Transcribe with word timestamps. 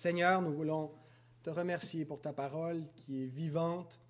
Seigneur, 0.00 0.40
nous 0.40 0.54
voulons 0.54 0.90
te 1.42 1.50
remercier 1.50 2.06
pour 2.06 2.22
ta 2.22 2.32
parole 2.32 2.84
qui 2.96 3.22
est 3.22 3.26
vivante 3.26 4.00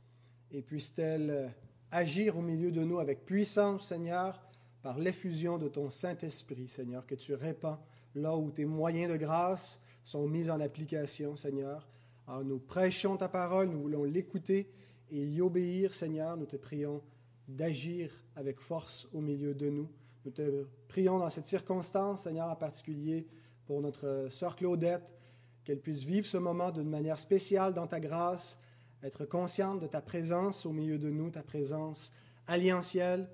et 0.52 0.62
puisse-t-elle 0.62 1.30
euh, 1.30 1.48
agir 1.90 2.38
au 2.38 2.42
milieu 2.42 2.70
de 2.70 2.84
nous 2.84 3.00
avec 3.00 3.26
puissance, 3.26 3.88
Seigneur, 3.88 4.40
par 4.82 5.00
l'effusion 5.00 5.58
de 5.58 5.66
ton 5.66 5.90
Saint-Esprit, 5.90 6.68
Seigneur, 6.68 7.04
que 7.06 7.16
tu 7.16 7.34
répands 7.34 7.80
là 8.14 8.36
où 8.36 8.52
tes 8.52 8.66
moyens 8.66 9.10
de 9.10 9.16
grâce 9.16 9.80
sont 10.04 10.28
mis 10.28 10.48
en 10.48 10.60
application, 10.60 11.34
Seigneur. 11.34 11.88
Alors 12.28 12.44
nous 12.44 12.60
prêchons 12.60 13.16
ta 13.16 13.28
parole, 13.28 13.68
nous 13.68 13.82
voulons 13.82 14.04
l'écouter 14.04 14.70
et 15.10 15.26
y 15.26 15.40
obéir, 15.40 15.92
Seigneur. 15.92 16.36
Nous 16.36 16.46
te 16.46 16.56
prions 16.56 17.02
d'agir 17.48 18.12
avec 18.36 18.60
force 18.60 19.08
au 19.12 19.20
milieu 19.20 19.54
de 19.54 19.68
nous. 19.68 19.90
Nous 20.24 20.30
te 20.30 20.68
prions 20.86 21.18
dans 21.18 21.30
cette 21.30 21.48
circonstance, 21.48 22.22
Seigneur, 22.22 22.48
en 22.48 22.54
particulier 22.54 23.26
pour 23.66 23.80
notre 23.80 24.28
sœur 24.30 24.54
Claudette, 24.54 25.16
qu'elle 25.64 25.80
puisse 25.80 26.02
vivre 26.02 26.26
ce 26.26 26.36
moment 26.36 26.70
d'une 26.70 26.88
manière 26.88 27.18
spéciale 27.18 27.74
dans 27.74 27.86
ta 27.86 28.00
grâce, 28.00 28.58
être 29.02 29.24
consciente 29.24 29.80
de 29.80 29.86
ta 29.86 30.00
présence 30.00 30.66
au 30.66 30.72
milieu 30.72 30.98
de 30.98 31.10
nous, 31.10 31.30
ta 31.30 31.42
présence 31.42 32.12
alliantielle. 32.46 33.28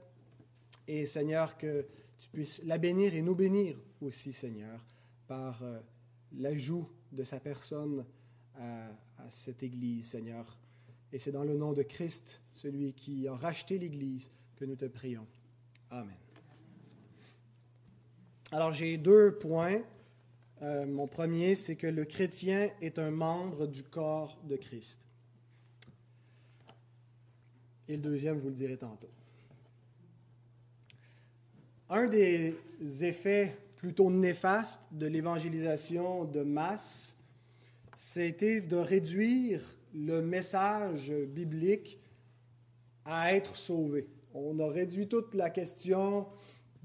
Et 0.88 1.06
Seigneur, 1.06 1.56
que 1.56 1.86
tu 2.19 2.28
puisses 2.28 2.62
la 2.64 2.78
bénir 2.78 3.14
et 3.14 3.23
nous 3.23 3.34
bénir 3.34 3.77
aussi, 4.00 4.33
Seigneur, 4.33 4.84
par 5.27 5.62
euh, 5.62 5.80
l'ajout 6.33 6.88
de 7.12 7.24
sa 7.24 7.41
personne 7.41 8.05
à, 8.55 8.86
à 9.19 9.30
cette 9.30 9.62
Église, 9.62 10.08
Seigneur. 10.11 10.58
Et 11.12 11.19
c'est 11.19 11.33
dans 11.33 11.45
le 11.45 11.56
nom 11.56 11.72
de 11.72 11.83
Christ, 11.83 12.41
celui 12.52 12.92
qui 12.92 13.27
a 13.28 13.34
racheté 13.34 13.78
l'Église, 13.78 14.30
que 14.56 14.64
nous 14.64 14.77
te 14.77 14.86
prions. 14.86 15.27
Amen. 15.91 16.16
Alors 18.52 18.72
j'ai 18.72 18.97
deux 18.97 19.36
points. 19.38 19.83
Euh, 20.62 20.87
mon 20.87 21.06
premier, 21.06 21.55
c'est 21.55 21.77
que 21.77 21.87
le 21.87 22.05
chrétien 22.05 22.70
est 22.80 22.98
un 22.98 23.10
membre 23.10 23.66
du 23.66 23.83
corps 23.83 24.41
de 24.45 24.56
Christ. 24.56 25.01
Et 27.89 27.97
le 27.97 28.03
deuxième, 28.03 28.36
je 28.36 28.42
vous 28.42 28.48
le 28.48 28.55
dirai 28.55 28.77
tantôt. 28.77 29.11
Un 31.89 32.06
des 32.08 32.55
effets 33.03 33.56
plutôt 33.77 34.11
néfastes 34.11 34.83
de 34.91 35.06
l'évangélisation 35.06 36.25
de 36.25 36.42
masse, 36.42 37.17
c'était 37.95 38.61
de 38.61 38.77
réduire 38.77 39.61
le 39.95 40.20
message 40.20 41.12
biblique 41.12 41.98
à 43.05 43.34
être 43.34 43.55
sauvé. 43.56 44.08
On 44.34 44.58
a 44.58 44.69
réduit 44.69 45.06
toute 45.06 45.34
la 45.34 45.50
question 45.50 46.27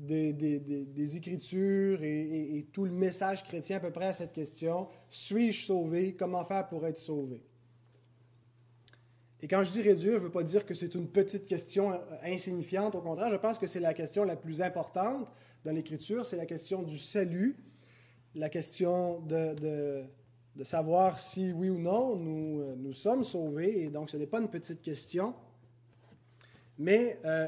des, 0.01 0.33
des, 0.33 1.15
Écritures 1.15 2.01
et, 2.01 2.57
et, 2.57 2.63
tout 2.71 2.85
le 2.85 2.91
message 2.91 3.43
chrétien 3.43 3.77
à 3.77 3.79
peu 3.79 3.91
près 3.91 4.07
à 4.07 4.13
cette 4.13 4.33
question. 4.33 4.87
Suis-je 5.09 5.65
sauvé? 5.65 6.15
Comment 6.15 6.43
faire 6.43 6.67
pour 6.67 6.85
être 6.87 6.97
sauvé? 6.97 7.43
Et 9.43 9.47
quand 9.47 9.63
je 9.63 9.71
dis 9.71 9.81
réduire, 9.81 10.13
je 10.13 10.19
ne 10.19 10.23
veux 10.23 10.31
pas 10.31 10.43
dire 10.43 10.65
que 10.65 10.73
c'est 10.73 10.93
une 10.95 11.07
petite 11.07 11.45
question 11.45 11.99
insignifiante. 12.23 12.95
Au 12.95 13.01
contraire, 13.01 13.29
je 13.29 13.37
pense 13.37 13.59
que 13.59 13.67
c'est 13.67 13.79
la 13.79 13.93
question 13.93 14.23
la 14.23 14.35
plus 14.35 14.61
importante 14.61 15.27
dans 15.63 15.71
l'Écriture. 15.71 16.25
C'est 16.25 16.37
la 16.37 16.45
question 16.45 16.83
du 16.83 16.97
salut, 16.97 17.57
la 18.35 18.49
question 18.49 19.19
de, 19.21 19.53
de, 19.55 20.03
de, 20.55 20.63
savoir 20.63 21.19
si 21.19 21.51
oui 21.53 21.69
ou 21.69 21.79
non 21.79 22.15
nous, 22.15 22.75
nous 22.75 22.93
sommes 22.93 23.23
sauvés. 23.23 23.83
Et 23.83 23.89
donc, 23.89 24.09
ce 24.09 24.17
n'est 24.17 24.27
pas 24.27 24.39
une 24.39 24.49
petite 24.49 24.81
question. 24.81 25.33
Mais 26.77 27.19
euh, 27.25 27.47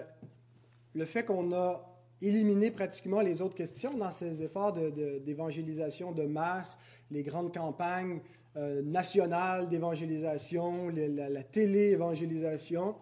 le 0.93 1.05
fait 1.05 1.23
qu'on 1.23 1.53
a 1.53 1.92
éliminé 2.23 2.71
pratiquement 2.71 3.21
les 3.21 3.41
autres 3.41 3.55
questions 3.55 3.95
dans 3.97 4.11
ces 4.11 4.41
efforts 4.43 4.73
d'évangélisation 4.73 6.11
de, 6.11 6.23
masse, 6.23 6.77
les 7.11 7.21
grandes 7.21 7.53
campagnes 7.53 8.21
euh, 8.55 8.81
nationale 8.81 9.67
d'évangélisation, 9.67 10.89
la, 10.89 11.29
la 11.29 11.43
télé-évangélisation. 11.43 12.95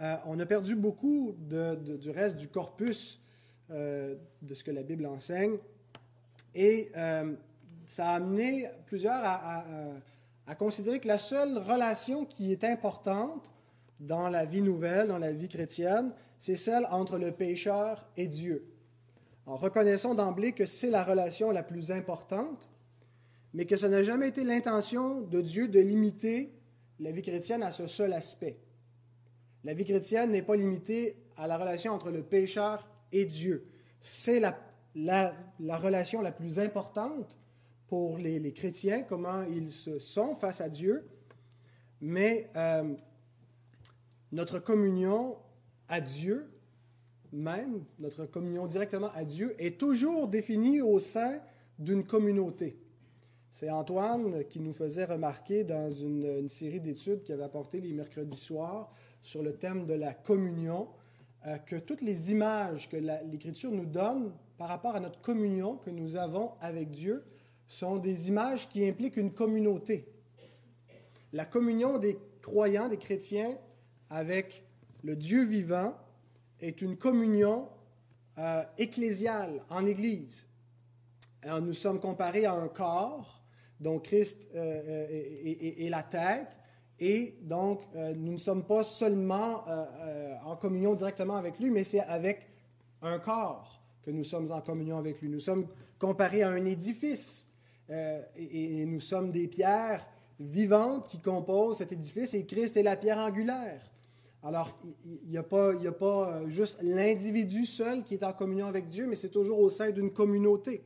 Euh, 0.00 0.16
on 0.26 0.38
a 0.40 0.46
perdu 0.46 0.76
beaucoup 0.76 1.34
du 1.38 2.10
reste 2.10 2.36
du 2.36 2.48
corpus 2.48 3.20
euh, 3.70 4.14
de 4.42 4.54
ce 4.54 4.64
que 4.64 4.70
la 4.70 4.82
Bible 4.82 5.06
enseigne. 5.06 5.56
Et 6.54 6.92
ça 7.86 8.10
a 8.10 8.14
amené 8.14 8.68
plusieurs 8.86 9.20
à, 9.24 10.54
considérer 10.56 11.00
que 11.00 11.08
la 11.08 11.18
seule 11.18 11.58
relation 11.58 12.24
qui 12.24 12.52
est 12.52 12.62
importante 12.62 13.50
dans 13.98 14.28
la 14.28 14.44
vie 14.44 14.62
nouvelle, 14.62 15.08
dans 15.08 15.18
la 15.18 15.32
vie 15.32 15.48
chrétienne, 15.48 16.12
c'est 16.38 16.56
celle 16.56 16.86
entre 16.90 17.18
le 17.18 17.32
pécheur 17.32 18.06
et 18.16 18.28
Dieu. 18.28 18.66
En 19.46 19.56
reconnaissant 19.56 20.14
d'emblée 20.14 20.52
que 20.52 20.66
c'est 20.66 20.90
la 20.90 21.04
relation 21.04 21.50
la 21.50 21.62
plus 21.62 21.90
importante, 21.90 22.70
mais 23.52 23.66
que 23.66 23.76
ce 23.76 23.86
n'a 23.86 24.02
jamais 24.02 24.28
été 24.28 24.44
l'intention 24.44 25.20
de 25.20 25.40
Dieu 25.40 25.68
de 25.68 25.80
limiter 25.80 26.52
la 27.00 27.12
vie 27.12 27.22
chrétienne 27.22 27.62
à 27.62 27.70
ce 27.70 27.86
seul 27.86 28.12
aspect. 28.12 28.58
La 29.64 29.74
vie 29.74 29.84
chrétienne 29.84 30.32
n'est 30.32 30.42
pas 30.42 30.56
limitée 30.56 31.16
à 31.36 31.46
la 31.46 31.56
relation 31.56 31.92
entre 31.92 32.10
le 32.10 32.22
pécheur 32.22 32.88
et 33.12 33.24
Dieu. 33.24 33.66
C'est 34.00 34.40
la, 34.40 34.58
la, 34.94 35.34
la, 35.60 35.76
relation 35.76 36.20
la 36.20 36.32
plus 36.32 36.58
importante 36.58 37.38
pour 37.86 38.18
les, 38.18 38.38
les, 38.38 38.52
chrétiens, 38.52 39.02
comment 39.02 39.42
ils 39.42 39.72
se 39.72 39.98
sont 39.98 40.34
face 40.34 40.60
à 40.60 40.68
Dieu, 40.68 41.08
mais 42.00 42.50
euh, 42.56 42.94
notre 44.32 44.58
communion 44.58 45.36
à 45.88 46.00
Dieu, 46.00 46.48
même 47.32 47.84
notre 47.98 48.26
communion 48.26 48.66
directement 48.66 49.10
à 49.14 49.24
Dieu, 49.24 49.54
est 49.58 49.78
toujours 49.78 50.28
définie 50.28 50.80
au 50.80 50.98
sein 50.98 51.40
d'une 51.78 52.04
communauté. 52.04 52.76
C'est 53.50 53.70
Antoine 53.70 54.44
qui 54.44 54.60
nous 54.60 54.72
faisait 54.72 55.04
remarquer 55.04 55.62
dans 55.62 55.92
une, 55.92 56.48
série 56.48 56.80
d'études 56.80 57.22
qu'il 57.22 57.34
avait 57.34 57.44
apporté 57.44 57.80
les 57.80 57.92
mercredis 57.92 58.36
soirs 58.36 58.92
sur 59.22 59.42
le 59.42 59.52
thème 59.54 59.86
de 59.86 59.94
la 59.94 60.12
communion, 60.12 60.88
euh, 61.46 61.56
que 61.58 61.76
toutes 61.76 62.02
les 62.02 62.32
images 62.32 62.88
que 62.88 62.96
l'Écriture 62.96 63.70
nous 63.70 63.86
donne 63.86 64.32
par 64.58 64.68
rapport 64.68 64.96
à 64.96 65.00
notre 65.00 65.20
communion 65.20 65.76
que 65.76 65.90
nous 65.90 66.16
avons 66.16 66.52
avec 66.60 66.90
Dieu 66.90 67.24
sont 67.68 67.98
des 67.98 68.28
images 68.28 68.68
qui 68.68 68.86
impliquent 68.86 69.16
une 69.16 69.32
communauté. 69.32 70.08
La 71.32 71.44
communion 71.44 71.98
des 71.98 72.18
croyants, 72.42 72.88
des 72.88 72.98
chrétiens 72.98 73.56
avec 74.10 74.63
le 75.04 75.16
Dieu 75.16 75.44
vivant 75.44 75.94
est 76.60 76.80
une 76.80 76.96
communion 76.96 77.68
euh, 78.38 78.64
ecclésiale 78.78 79.62
en 79.68 79.86
Église. 79.86 80.48
Alors, 81.42 81.60
nous 81.60 81.74
sommes 81.74 82.00
comparés 82.00 82.46
à 82.46 82.54
un 82.54 82.68
corps 82.68 83.42
dont 83.80 83.98
Christ 83.98 84.48
euh, 84.54 85.06
euh, 85.10 85.76
est, 85.78 85.90
la 85.90 86.02
tête. 86.02 86.56
Et 86.98 87.36
donc, 87.42 87.82
nous 87.94 88.32
ne 88.32 88.38
sommes 88.38 88.64
pas 88.64 88.84
seulement 88.84 89.64
en 90.44 90.54
communion 90.54 90.94
directement 90.94 91.34
avec 91.34 91.58
lui, 91.58 91.68
mais 91.68 91.82
c'est 91.82 92.00
avec 92.00 92.48
un 93.02 93.18
corps 93.18 93.82
que 94.04 94.12
nous 94.12 94.22
sommes 94.22 94.52
en 94.52 94.60
communion 94.60 94.96
avec 94.98 95.20
lui. 95.20 95.28
Nous 95.28 95.40
sommes 95.40 95.66
comparés 95.98 96.44
à 96.44 96.50
un 96.50 96.64
édifice 96.64 97.48
et, 97.90 98.86
nous 98.86 99.00
sommes 99.00 99.32
des 99.32 99.48
pierres 99.48 100.06
vivantes 100.38 101.08
qui 101.08 101.18
composent 101.18 101.78
cet 101.78 101.90
édifice 101.90 102.32
et 102.34 102.46
Christ 102.46 102.76
est 102.76 102.84
la 102.84 102.96
pierre 102.96 103.18
angulaire. 103.18 103.82
Alors, 104.44 104.78
il 105.06 105.30
n'y 105.30 105.38
a, 105.38 105.42
pas, 105.42 105.72
a 105.72 105.92
pas 105.92 106.46
juste 106.48 106.78
l'individu 106.82 107.64
seul 107.64 108.04
qui 108.04 108.12
est 108.12 108.24
en 108.24 108.34
communion 108.34 108.66
avec 108.66 108.90
Dieu, 108.90 109.06
mais 109.06 109.16
c'est 109.16 109.30
toujours 109.30 109.58
au 109.58 109.70
sein 109.70 109.90
d'une 109.90 110.12
communauté. 110.12 110.84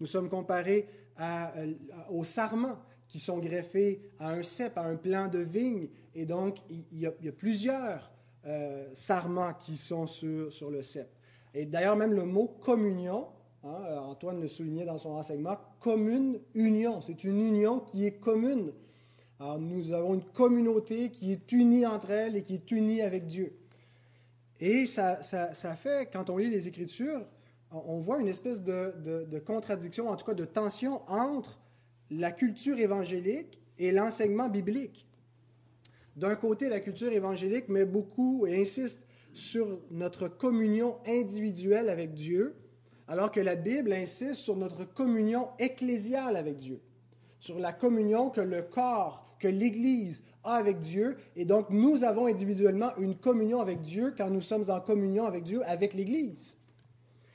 Nous 0.00 0.06
sommes 0.06 0.30
comparés 0.30 0.88
euh, 1.20 1.74
aux 2.08 2.24
sarments 2.24 2.78
qui 3.06 3.18
sont 3.20 3.38
greffés 3.38 4.00
à 4.18 4.30
un 4.30 4.42
cep, 4.42 4.78
à 4.78 4.84
un 4.84 4.96
plant 4.96 5.28
de 5.28 5.40
vigne. 5.40 5.88
Et 6.14 6.24
donc, 6.24 6.58
il 6.70 6.98
y 6.98 7.06
a, 7.06 7.32
plusieurs 7.32 8.10
euh, 8.46 8.88
sarments 8.94 9.52
qui 9.52 9.76
sont 9.76 10.06
sur, 10.06 10.50
sur 10.50 10.70
le 10.70 10.82
cep. 10.82 11.08
Et 11.52 11.66
d'ailleurs, 11.66 11.96
même 11.96 12.14
le 12.14 12.24
mot 12.24 12.48
communion, 12.48 13.28
hein, 13.64 13.82
euh, 13.86 13.98
Antoine 13.98 14.40
le 14.40 14.48
soulignait 14.48 14.86
dans 14.86 14.96
son 14.96 15.10
enseignement, 15.10 15.58
commune 15.78 16.40
union. 16.54 17.02
C'est 17.02 17.22
une 17.22 17.38
union 17.38 17.80
qui 17.80 18.06
est 18.06 18.18
commune. 18.18 18.72
Alors, 19.40 19.58
nous 19.58 19.92
avons 19.92 20.14
une 20.14 20.24
communauté 20.24 21.10
qui 21.10 21.32
est 21.32 21.52
unie 21.52 21.86
entre 21.86 22.10
elles 22.10 22.36
et 22.36 22.42
qui 22.42 22.54
est 22.54 22.70
unie 22.70 23.02
avec 23.02 23.26
Dieu. 23.26 23.56
Et 24.60 24.86
ça, 24.86 25.22
ça, 25.22 25.54
ça 25.54 25.74
fait, 25.74 26.08
quand 26.12 26.30
on 26.30 26.36
lit 26.36 26.48
les 26.48 26.68
Écritures, 26.68 27.26
on 27.74 27.98
voit 27.98 28.20
une 28.20 28.28
espèce 28.28 28.62
de, 28.62 29.38
contradiction, 29.44 30.08
en 30.08 30.16
tout 30.16 30.24
cas 30.24 30.34
de 30.34 30.44
tension 30.44 31.02
entre 31.10 31.58
la 32.10 32.30
culture 32.30 32.78
évangélique 32.78 33.60
et 33.78 33.90
l'enseignement 33.90 34.48
biblique. 34.48 35.08
D'un 36.16 36.36
côté, 36.36 36.68
la 36.68 36.80
culture 36.80 37.12
évangélique 37.12 37.68
met 37.68 37.84
beaucoup 37.84 38.46
et 38.46 38.60
insiste 38.60 39.00
sur 39.32 39.80
notre 39.90 40.28
communion 40.28 40.96
individuelle 41.06 41.88
avec 41.88 42.14
Dieu, 42.14 42.54
alors 43.08 43.32
que 43.32 43.40
la 43.40 43.56
Bible 43.56 43.92
insiste 43.92 44.34
sur 44.34 44.56
notre 44.56 44.84
communion 44.84 45.48
ecclésiale 45.58 46.36
avec 46.36 46.56
Dieu, 46.56 46.80
sur 47.44 47.58
la 47.58 47.74
communion 47.74 48.30
que 48.30 48.40
le 48.40 48.62
corps, 48.62 49.36
que 49.38 49.48
l'Église 49.48 50.22
a 50.44 50.54
avec 50.54 50.78
Dieu, 50.78 51.18
et 51.36 51.44
donc 51.44 51.68
nous 51.68 52.02
avons 52.02 52.24
individuellement 52.24 52.96
une 52.96 53.16
communion 53.16 53.60
avec 53.60 53.82
Dieu 53.82 54.14
quand 54.16 54.30
nous 54.30 54.40
sommes 54.40 54.70
en 54.70 54.80
communion 54.80 55.26
avec 55.26 55.44
Dieu 55.44 55.62
avec 55.66 55.92
l'Église. 55.92 56.56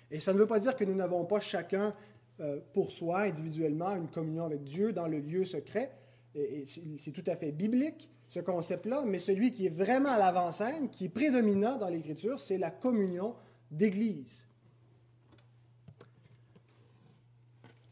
Et 0.10 0.20
ça 0.20 0.34
ne 0.34 0.40
veut 0.40 0.48
pas 0.48 0.60
dire 0.60 0.76
que 0.76 0.84
nous 0.84 0.96
n'avons 0.96 1.26
pas 1.26 1.40
chacun 1.40 1.94
euh, 2.40 2.60
pour 2.74 2.92
soi, 2.92 3.20
individuellement, 3.22 3.96
une 3.96 4.08
communion 4.08 4.46
avec 4.46 4.64
Dieu 4.64 4.94
dans 4.94 5.08
le 5.08 5.20
lieu 5.20 5.46
secret. 5.46 5.92
Et, 6.34 6.66
c'est 6.66 7.12
tout 7.12 7.24
à 7.28 7.36
fait 7.36 7.52
biblique, 7.52 8.10
ce 8.30 8.40
concept-là, 8.40 9.04
mais 9.06 9.20
celui 9.20 9.52
qui 9.52 9.68
est 9.68 9.76
vraiment 9.76 10.10
à 10.10 10.18
l'avant-scène, 10.18 10.90
qui 10.90 11.06
est 11.06 11.10
prédominant 11.10 11.78
dans 11.78 11.90
l'Écriture, 11.90 12.40
c'est 12.40 12.58
la 12.58 12.72
communion 12.72 13.36
d'Église. 13.70 14.48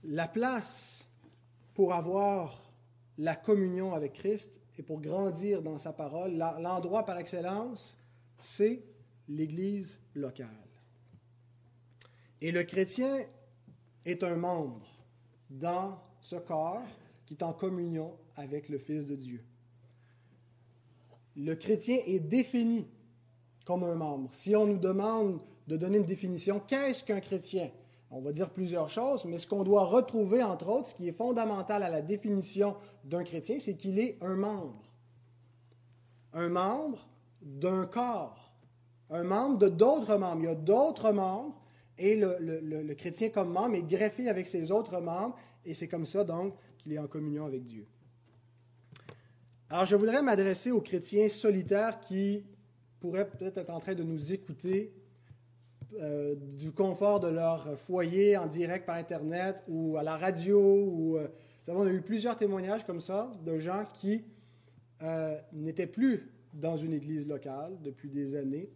La 0.03 0.27
place 0.27 1.06
pour 1.77 1.93
avoir 1.93 2.73
la 3.19 3.35
communion 3.35 3.93
avec 3.93 4.13
Christ 4.13 4.59
et 4.79 4.81
pour 4.81 4.99
grandir 4.99 5.61
dans 5.61 5.77
sa 5.77 5.93
parole, 5.93 6.35
l'endroit 6.35 7.05
par 7.05 7.19
excellence, 7.19 7.99
c'est 8.39 8.81
l'Église 9.29 10.01
locale. 10.15 10.47
Et 12.41 12.51
le 12.51 12.63
chrétien 12.63 13.23
est 14.05 14.23
un 14.23 14.37
membre 14.37 14.87
dans 15.51 16.01
ce 16.19 16.37
corps 16.37 16.81
qui 17.27 17.35
est 17.35 17.43
en 17.43 17.53
communion 17.53 18.17
avec 18.37 18.69
le 18.69 18.79
Fils 18.79 19.05
de 19.05 19.15
Dieu. 19.15 19.43
Le 21.35 21.53
chrétien 21.53 21.99
est 22.07 22.21
défini 22.21 22.87
comme 23.65 23.83
un 23.83 23.93
membre. 23.93 24.33
Si 24.33 24.55
on 24.55 24.65
nous 24.65 24.79
demande 24.79 25.43
de 25.67 25.77
donner 25.77 25.99
une 25.99 26.05
définition, 26.05 26.59
qu'est-ce 26.59 27.03
qu'un 27.03 27.19
chrétien? 27.19 27.69
On 28.09 28.21
va 28.21 28.31
dire 28.31 28.49
plusieurs 28.49 28.89
choses, 28.89 29.25
mais 29.25 29.37
ce 29.37 29.47
qu'on 29.47 29.63
doit 29.63 29.83
retrouver, 29.83 30.41
entre 30.41 30.69
autres, 30.69 30.87
ce 30.87 30.95
qui 30.95 31.07
est 31.09 31.13
fondamental 31.13 31.83
à 31.83 31.89
la 31.89 32.01
définition 32.01 32.75
d'un 33.03 33.23
chrétien, 33.23 33.57
c'est 33.59 33.75
qu'il 33.75 33.99
est 33.99 34.17
un 34.21 34.35
membre. 34.35 34.81
Un 36.33 36.49
membre 36.49 37.07
d'un 37.41 37.85
corps. 37.85 38.53
Un 39.09 39.23
membre 39.23 39.57
de 39.57 39.67
d'autres 39.67 40.17
membres. 40.17 40.41
Il 40.41 40.45
y 40.45 40.49
a 40.49 40.55
d'autres 40.55 41.11
membres 41.11 41.61
et 41.97 42.15
le, 42.15 42.93
chrétien 42.93 43.29
comme 43.29 43.51
membre 43.51 43.75
est 43.75 43.81
greffé 43.87 44.29
avec 44.29 44.47
ses 44.47 44.71
autres 44.71 44.99
membres, 44.99 45.35
et 45.65 45.73
c'est 45.73 45.87
comme 45.87 46.05
ça 46.05 46.23
donc 46.23 46.53
qu'il 46.77 46.93
est 46.93 46.99
en 46.99 47.07
communion 47.07 47.45
avec 47.45 47.63
Dieu. 47.63 47.85
Alors 49.69 49.85
je 49.85 49.95
voudrais 49.95 50.21
m'adresser 50.21 50.71
aux 50.71 50.81
chrétiens 50.81 51.27
solitaires 51.27 51.99
qui 51.99 52.45
pourraient 52.99 53.27
peut-être 53.27 53.57
être 53.57 53.69
en 53.69 53.79
train 53.79 53.95
de 53.95 54.03
nous 54.03 54.31
écouter 54.31 54.93
euh, 55.95 56.35
du 56.35 56.71
confort 56.71 57.19
de 57.19 57.27
leur 57.27 57.77
foyer 57.79 58.37
en 58.37 58.47
direct 58.47 58.85
par 58.85 58.95
Internet 58.95 59.63
ou 59.67 59.97
à 59.97 60.03
la 60.03 60.17
radio. 60.17 60.59
Ou, 60.59 61.17
euh, 61.17 61.27
on 61.69 61.85
a 61.85 61.91
eu 61.91 62.01
plusieurs 62.01 62.37
témoignages 62.37 62.85
comme 62.85 63.01
ça 63.01 63.31
de 63.45 63.57
gens 63.57 63.83
qui 63.93 64.23
euh, 65.01 65.37
n'étaient 65.53 65.87
plus 65.87 66.31
dans 66.53 66.77
une 66.77 66.93
église 66.93 67.27
locale 67.27 67.77
depuis 67.83 68.09
des 68.09 68.35
années 68.35 68.69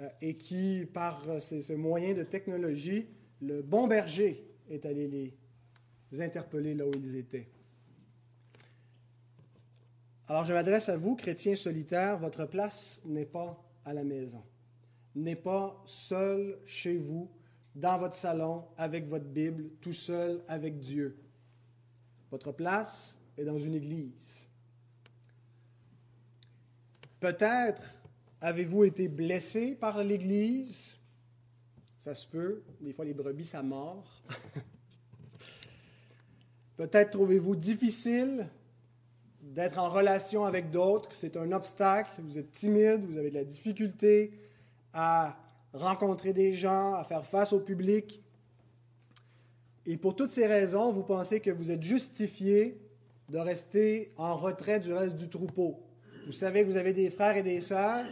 euh, 0.00 0.08
et 0.20 0.36
qui, 0.36 0.86
par 0.92 1.22
ces, 1.40 1.76
moyens 1.76 2.16
de 2.16 2.22
technologie, 2.22 3.08
le 3.40 3.62
bon 3.62 3.86
berger 3.86 4.48
est 4.70 4.86
allé 4.86 5.06
les 6.10 6.20
interpeller 6.22 6.74
là 6.74 6.86
où 6.86 6.92
ils 6.94 7.16
étaient. 7.16 7.48
Alors 10.28 10.44
je 10.44 10.54
m'adresse 10.54 10.88
à 10.88 10.96
vous, 10.96 11.16
chrétiens 11.16 11.56
solitaires, 11.56 12.18
votre 12.18 12.46
place 12.46 13.02
n'est 13.04 13.26
pas 13.26 13.62
à 13.84 13.92
la 13.92 14.04
maison, 14.04 14.42
n'est 15.14 15.36
pas 15.36 15.80
seul 15.86 16.58
chez 16.66 16.96
vous, 16.96 17.30
dans 17.74 17.98
votre 17.98 18.14
salon, 18.14 18.64
avec 18.76 19.08
votre 19.08 19.26
Bible, 19.26 19.70
tout 19.80 19.92
seul 19.92 20.42
avec 20.48 20.78
Dieu. 20.78 21.16
Votre 22.30 22.52
place 22.52 23.18
est 23.36 23.44
dans 23.44 23.58
une 23.58 23.74
église. 23.74 24.48
Peut-être 27.20 27.94
Avez-vous 28.44 28.84
été 28.84 29.08
blessé 29.08 29.74
par 29.74 30.04
l'Église? 30.04 30.98
Ça 31.96 32.14
se 32.14 32.26
peut. 32.26 32.62
Des 32.78 32.92
fois, 32.92 33.06
les 33.06 33.14
brebis, 33.14 33.46
ça 33.46 33.62
mord. 33.62 34.22
Peut-être 36.76 37.12
trouvez-vous 37.12 37.56
difficile 37.56 38.46
d'être 39.40 39.78
en 39.78 39.88
relation 39.88 40.44
avec 40.44 40.70
d'autres, 40.70 41.08
c'est 41.14 41.38
un 41.38 41.52
obstacle, 41.52 42.10
vous 42.18 42.36
êtes 42.36 42.50
timide, 42.50 43.02
vous 43.04 43.16
avez 43.16 43.30
de 43.30 43.36
la 43.36 43.44
difficulté 43.44 44.34
à 44.94 45.36
rencontrer 45.74 46.32
des 46.32 46.54
gens, 46.54 46.94
à 46.94 47.04
faire 47.04 47.26
face 47.26 47.52
au 47.52 47.60
public. 47.60 48.22
Et 49.84 49.98
pour 49.98 50.16
toutes 50.16 50.30
ces 50.30 50.46
raisons, 50.46 50.92
vous 50.92 51.02
pensez 51.02 51.40
que 51.40 51.50
vous 51.50 51.70
êtes 51.70 51.82
justifié 51.82 52.80
de 53.28 53.38
rester 53.38 54.12
en 54.16 54.34
retrait 54.34 54.80
du 54.80 54.92
reste 54.92 55.16
du 55.16 55.28
troupeau. 55.28 55.80
Vous 56.26 56.32
savez 56.32 56.62
que 56.62 56.70
vous 56.70 56.78
avez 56.78 56.94
des 56.94 57.10
frères 57.10 57.36
et 57.36 57.42
des 57.42 57.60
sœurs 57.60 58.04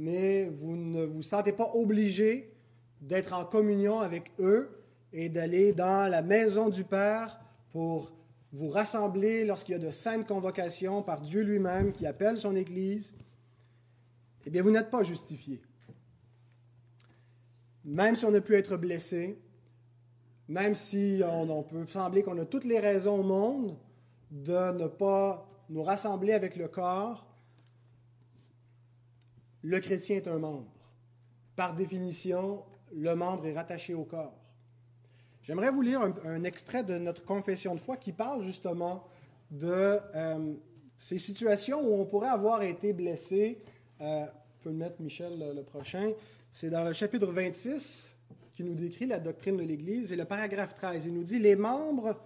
mais 0.00 0.46
vous 0.46 0.76
ne 0.76 1.04
vous 1.04 1.20
sentez 1.20 1.52
pas 1.52 1.72
obligé 1.74 2.54
d'être 3.02 3.34
en 3.34 3.44
communion 3.44 4.00
avec 4.00 4.32
eux 4.38 4.82
et 5.12 5.28
d'aller 5.28 5.74
dans 5.74 6.10
la 6.10 6.22
maison 6.22 6.70
du 6.70 6.84
Père 6.84 7.38
pour 7.70 8.10
vous 8.50 8.70
rassembler 8.70 9.44
lorsqu'il 9.44 9.72
y 9.72 9.76
a 9.76 9.78
de 9.78 9.90
saintes 9.90 10.26
convocations 10.26 11.02
par 11.02 11.20
Dieu 11.20 11.42
lui-même 11.42 11.92
qui 11.92 12.06
appelle 12.06 12.38
son 12.38 12.56
Église, 12.56 13.12
eh 14.46 14.50
bien, 14.50 14.62
vous 14.62 14.70
n'êtes 14.70 14.88
pas 14.88 15.02
justifié. 15.02 15.60
Même 17.84 18.16
si 18.16 18.24
on 18.24 18.34
a 18.34 18.40
pu 18.40 18.56
être 18.56 18.76
blessé, 18.76 19.38
même 20.48 20.74
si 20.74 21.22
on, 21.24 21.62
peut 21.62 21.86
sembler 21.86 22.22
qu'on 22.22 22.38
a 22.38 22.44
toutes 22.44 22.64
les 22.64 22.80
raisons 22.80 23.20
au 23.20 23.22
monde 23.22 23.76
de 24.30 24.72
ne 24.72 24.86
pas 24.86 25.46
nous 25.68 25.82
rassembler 25.82 26.32
avec 26.32 26.56
le 26.56 26.68
corps, 26.68 27.26
le 29.62 29.80
chrétien 29.80 30.16
est 30.16 30.28
un 30.28 30.38
membre. 30.38 30.66
Par 31.56 31.74
définition, 31.74 32.64
le 32.92 33.14
membre 33.14 33.46
est 33.46 33.54
rattaché 33.54 33.94
au 33.94 34.04
corps. 34.04 34.34
J'aimerais 35.42 35.70
vous 35.70 35.82
lire 35.82 36.00
un, 36.02 36.44
extrait 36.44 36.84
de 36.84 36.98
notre 36.98 37.24
confession 37.24 37.74
de 37.74 37.80
foi 37.80 37.96
qui 37.96 38.12
parle 38.12 38.42
justement 38.42 39.04
de 39.50 39.98
euh, 40.14 40.54
ces 40.98 41.18
situations 41.18 41.80
où 41.80 41.94
on 41.94 42.04
pourrait 42.04 42.28
avoir 42.28 42.62
été 42.62 42.92
blessé. 42.92 43.62
Euh, 44.00 44.24
on 44.26 44.62
peut 44.64 44.70
mettre, 44.70 45.00
Michel, 45.00 45.38
le, 45.54 45.62
prochain. 45.62 46.12
C'est 46.52 46.70
dans 46.70 46.82
le 46.82 46.92
chapitre 46.92 47.28
26 47.28 48.10
qui 48.52 48.64
nous 48.64 48.74
décrit 48.74 49.06
la 49.06 49.20
doctrine 49.20 49.56
de 49.56 49.62
l'Église 49.62 50.12
et 50.12 50.16
le 50.16 50.24
paragraphe 50.24 50.74
13. 50.74 51.06
Il 51.06 51.14
nous 51.14 51.22
dit 51.22 51.38
Les 51.38 51.54
membres 51.54 52.16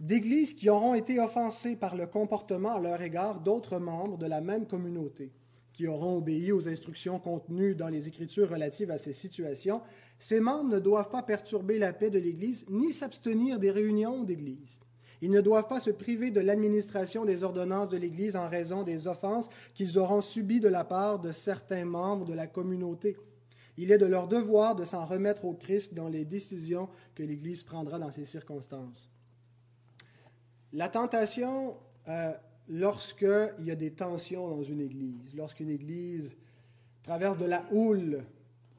d'Église 0.00 0.54
qui 0.54 0.70
auront 0.70 0.94
été 0.94 1.20
offensés 1.20 1.76
par 1.76 1.94
le 1.94 2.06
comportement 2.06 2.76
à 2.76 2.80
leur 2.80 3.02
égard 3.02 3.40
d'autres 3.40 3.78
membres 3.78 4.16
de 4.16 4.26
la 4.26 4.40
même 4.40 4.66
communauté 4.66 5.32
qui 5.74 5.86
auront 5.86 6.18
obéi 6.18 6.50
aux 6.50 6.68
instructions 6.68 7.18
contenues 7.18 7.74
dans 7.74 7.88
les 7.88 8.08
Écritures 8.08 8.50
relatives 8.50 8.90
à 8.90 8.98
ces 8.98 9.12
situations, 9.12 9.80
ces 10.18 10.40
membres 10.40 10.74
ne 10.74 10.78
doivent 10.78 11.10
pas 11.10 11.22
perturber 11.22 11.78
la 11.78 11.92
paix 11.92 12.10
de 12.10 12.18
l'Église 12.18 12.64
ni 12.68 12.92
s'abstenir 12.92 13.58
des 13.58 13.70
réunions 13.70 14.22
d'Église. 14.22 14.80
Ils 15.20 15.30
ne 15.30 15.40
doivent 15.40 15.68
pas 15.68 15.80
se 15.80 15.90
priver 15.90 16.30
de 16.30 16.40
l'administration 16.40 17.24
des 17.24 17.42
ordonnances 17.44 17.88
de 17.88 17.96
l'Église 17.96 18.34
en 18.34 18.48
raison 18.48 18.82
des 18.82 19.06
offenses 19.08 19.48
qu'ils 19.74 19.98
auront 19.98 20.20
subies 20.20 20.60
de 20.60 20.68
la 20.68 20.84
part 20.84 21.20
de 21.20 21.32
certains 21.32 21.84
membres 21.84 22.26
de 22.26 22.34
la 22.34 22.46
communauté. 22.46 23.16
Il 23.78 23.90
est 23.90 23.98
de 23.98 24.06
leur 24.06 24.28
devoir 24.28 24.76
de 24.76 24.84
s'en 24.84 25.06
remettre 25.06 25.44
au 25.44 25.54
Christ 25.54 25.94
dans 25.94 26.08
les 26.08 26.24
décisions 26.24 26.88
que 27.14 27.22
l'Église 27.22 27.62
prendra 27.62 27.98
dans 27.98 28.10
ces 28.10 28.24
circonstances. 28.24 29.08
La 30.72 30.88
tentation 30.88 31.76
euh, 32.08 32.32
lorsqu'il 32.68 33.64
y 33.64 33.70
a 33.70 33.74
des 33.74 33.92
tensions 33.92 34.48
dans 34.48 34.62
une 34.62 34.80
église, 34.80 35.34
lorsqu'une 35.34 35.70
église 35.70 36.36
traverse 37.02 37.38
de 37.38 37.44
la 37.44 37.64
houle, 37.70 38.24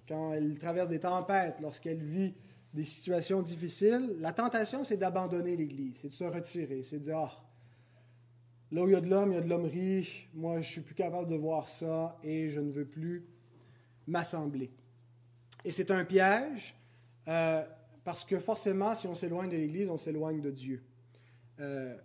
quand 0.07 0.33
elle 0.33 0.57
traverse 0.57 0.89
des 0.89 0.99
tempêtes, 0.99 1.55
lorsqu'elle 1.61 2.01
vit 2.01 2.33
des 2.73 2.85
situations 2.85 3.41
difficiles, 3.41 4.15
la 4.19 4.33
tentation, 4.33 4.83
c'est 4.83 4.97
d'abandonner 4.97 5.55
l'église, 5.55 5.97
c'est 6.01 6.07
de 6.07 6.13
se 6.13 6.23
retirer, 6.23 6.83
c'est 6.83 6.99
de 6.99 7.03
dire, 7.03 7.17
ah, 7.17 7.43
là 8.71 8.83
où 8.83 8.87
il 8.87 8.93
y 8.93 8.95
a 8.95 9.01
de 9.01 9.09
l'homme, 9.09 9.31
il 9.31 9.35
y 9.35 9.37
a 9.37 9.41
de 9.41 9.49
l'hommerie, 9.49 10.27
moi 10.33 10.59
je 10.61 10.69
suis 10.69 10.81
plus 10.81 10.95
capable 10.95 11.29
de 11.29 11.35
voir 11.35 11.69
ça 11.69 12.17
et 12.23 12.49
je 12.49 12.59
ne 12.59 12.71
veux 12.71 12.85
plus 12.85 13.25
m'assembler. 14.07 14.71
Et 15.65 15.71
c'est 15.71 15.91
un 15.91 16.03
piège, 16.03 16.75
euh, 17.27 17.63
parce 18.03 18.25
que 18.25 18.37
forcément, 18.37 18.93
si 18.95 19.07
on 19.07 19.15
s'éloigne 19.15 19.49
de 19.49 19.55
l'Église, 19.55 19.89
on 19.89 19.97
s'éloigne 19.97 20.41
de 20.41 20.51
Dieu. 20.51 20.83
Euh, 21.59 21.95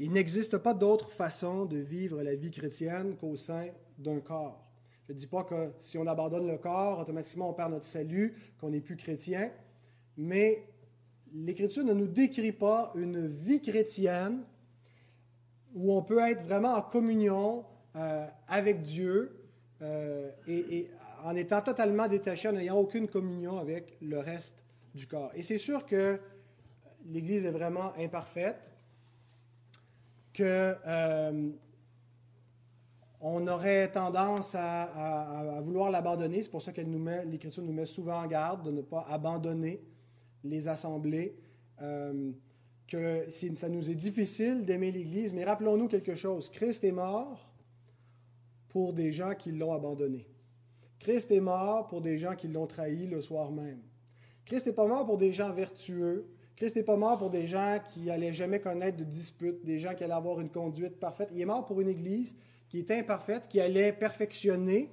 il 0.00 0.12
n'existe 0.12 0.58
pas 0.58 0.74
d'autre 0.74 1.10
façon 1.10 1.64
de 1.64 1.78
vivre 1.78 2.22
la 2.22 2.34
vie 2.34 2.50
chrétienne 2.50 3.16
qu'au 3.16 3.36
sein 3.36 3.68
d'un 3.98 4.20
corps. 4.20 4.64
Je 5.06 5.12
ne 5.12 5.18
dis 5.18 5.26
pas 5.26 5.44
que 5.44 5.72
si 5.78 5.96
on 5.96 6.06
abandonne 6.06 6.46
le 6.46 6.58
corps, 6.58 7.00
automatiquement 7.00 7.50
on 7.50 7.54
perd 7.54 7.72
notre 7.72 7.86
salut, 7.86 8.34
qu'on 8.60 8.70
n'est 8.70 8.80
plus 8.80 8.96
chrétien, 8.96 9.50
mais 10.16 10.66
l'Écriture 11.32 11.84
ne 11.84 11.94
nous 11.94 12.08
décrit 12.08 12.52
pas 12.52 12.92
une 12.96 13.28
vie 13.28 13.62
chrétienne 13.62 14.42
où 15.74 15.94
on 15.94 16.02
peut 16.02 16.18
être 16.18 16.42
vraiment 16.42 16.74
en 16.74 16.82
communion 16.82 17.64
euh, 17.96 18.26
avec 18.48 18.82
Dieu 18.82 19.34
et, 20.48 20.90
en 21.24 21.36
étant 21.36 21.62
totalement 21.62 22.08
détaché, 22.08 22.48
en 22.48 22.52
n'ayant 22.52 22.76
aucune 22.76 23.08
communion 23.08 23.58
avec 23.58 23.96
le 24.00 24.18
reste 24.18 24.64
du 24.94 25.06
corps. 25.06 25.30
Et 25.34 25.42
c'est 25.42 25.58
sûr 25.58 25.86
que 25.86 26.20
l'Église 27.06 27.44
est 27.44 27.50
vraiment 27.50 27.92
imparfaite 27.98 28.70
que 30.32 30.74
euh, 30.86 31.50
on 33.20 33.46
aurait 33.48 33.90
tendance 33.90 34.54
à, 34.54 35.60
vouloir 35.62 35.90
l'abandonner. 35.90 36.42
C'est 36.42 36.50
pour 36.50 36.62
ça 36.62 36.72
que 36.72 36.80
l'Écriture 37.26 37.62
nous 37.62 37.72
met 37.72 37.86
souvent 37.86 38.22
en 38.22 38.26
garde 38.26 38.64
de 38.64 38.70
ne 38.70 38.82
pas 38.82 39.04
abandonner 39.08 39.82
les 40.44 40.68
assemblées, 40.68 41.36
euh, 41.82 42.30
que 42.86 43.26
ça 43.30 43.68
nous 43.68 43.90
est 43.90 43.96
difficile 43.96 44.64
d'aimer 44.64 44.92
l'Église, 44.92 45.32
mais 45.32 45.44
rappelons-nous 45.44 45.88
quelque 45.88 46.14
chose. 46.14 46.48
Christ 46.50 46.84
est 46.84 46.92
mort 46.92 47.50
pour 48.68 48.92
des 48.92 49.12
gens 49.12 49.34
qui 49.34 49.52
l'ont 49.52 49.72
abandonné. 49.72 50.26
Christ 50.98 51.30
est 51.30 51.40
mort 51.40 51.86
pour 51.86 52.00
des 52.00 52.18
gens 52.18 52.34
qui 52.34 52.48
l'ont 52.48 52.66
trahi 52.66 53.06
le 53.06 53.20
soir 53.20 53.50
même. 53.50 53.80
Christ 54.44 54.66
n'est 54.66 54.72
pas 54.72 54.86
mort 54.86 55.06
pour 55.06 55.18
des 55.18 55.32
gens 55.32 55.52
vertueux. 55.52 56.26
Christ 56.56 56.76
n'est 56.76 56.82
pas 56.82 56.96
mort 56.96 57.18
pour 57.18 57.30
des 57.30 57.46
gens 57.46 57.78
qui 57.92 58.06
n'allaient 58.06 58.32
jamais 58.32 58.60
connaître 58.60 58.96
de 58.96 59.04
disputes, 59.04 59.64
des 59.64 59.78
gens 59.78 59.94
qui 59.94 60.04
allaient 60.04 60.14
avoir 60.14 60.40
une 60.40 60.50
conduite 60.50 60.98
parfaite. 60.98 61.28
Il 61.32 61.40
est 61.40 61.44
mort 61.44 61.64
pour 61.66 61.80
une 61.80 61.88
Église 61.88 62.34
qui 62.68 62.78
est 62.78 62.90
imparfaite, 62.90 63.48
qui 63.48 63.60
allait 63.60 63.92
perfectionner 63.92 64.90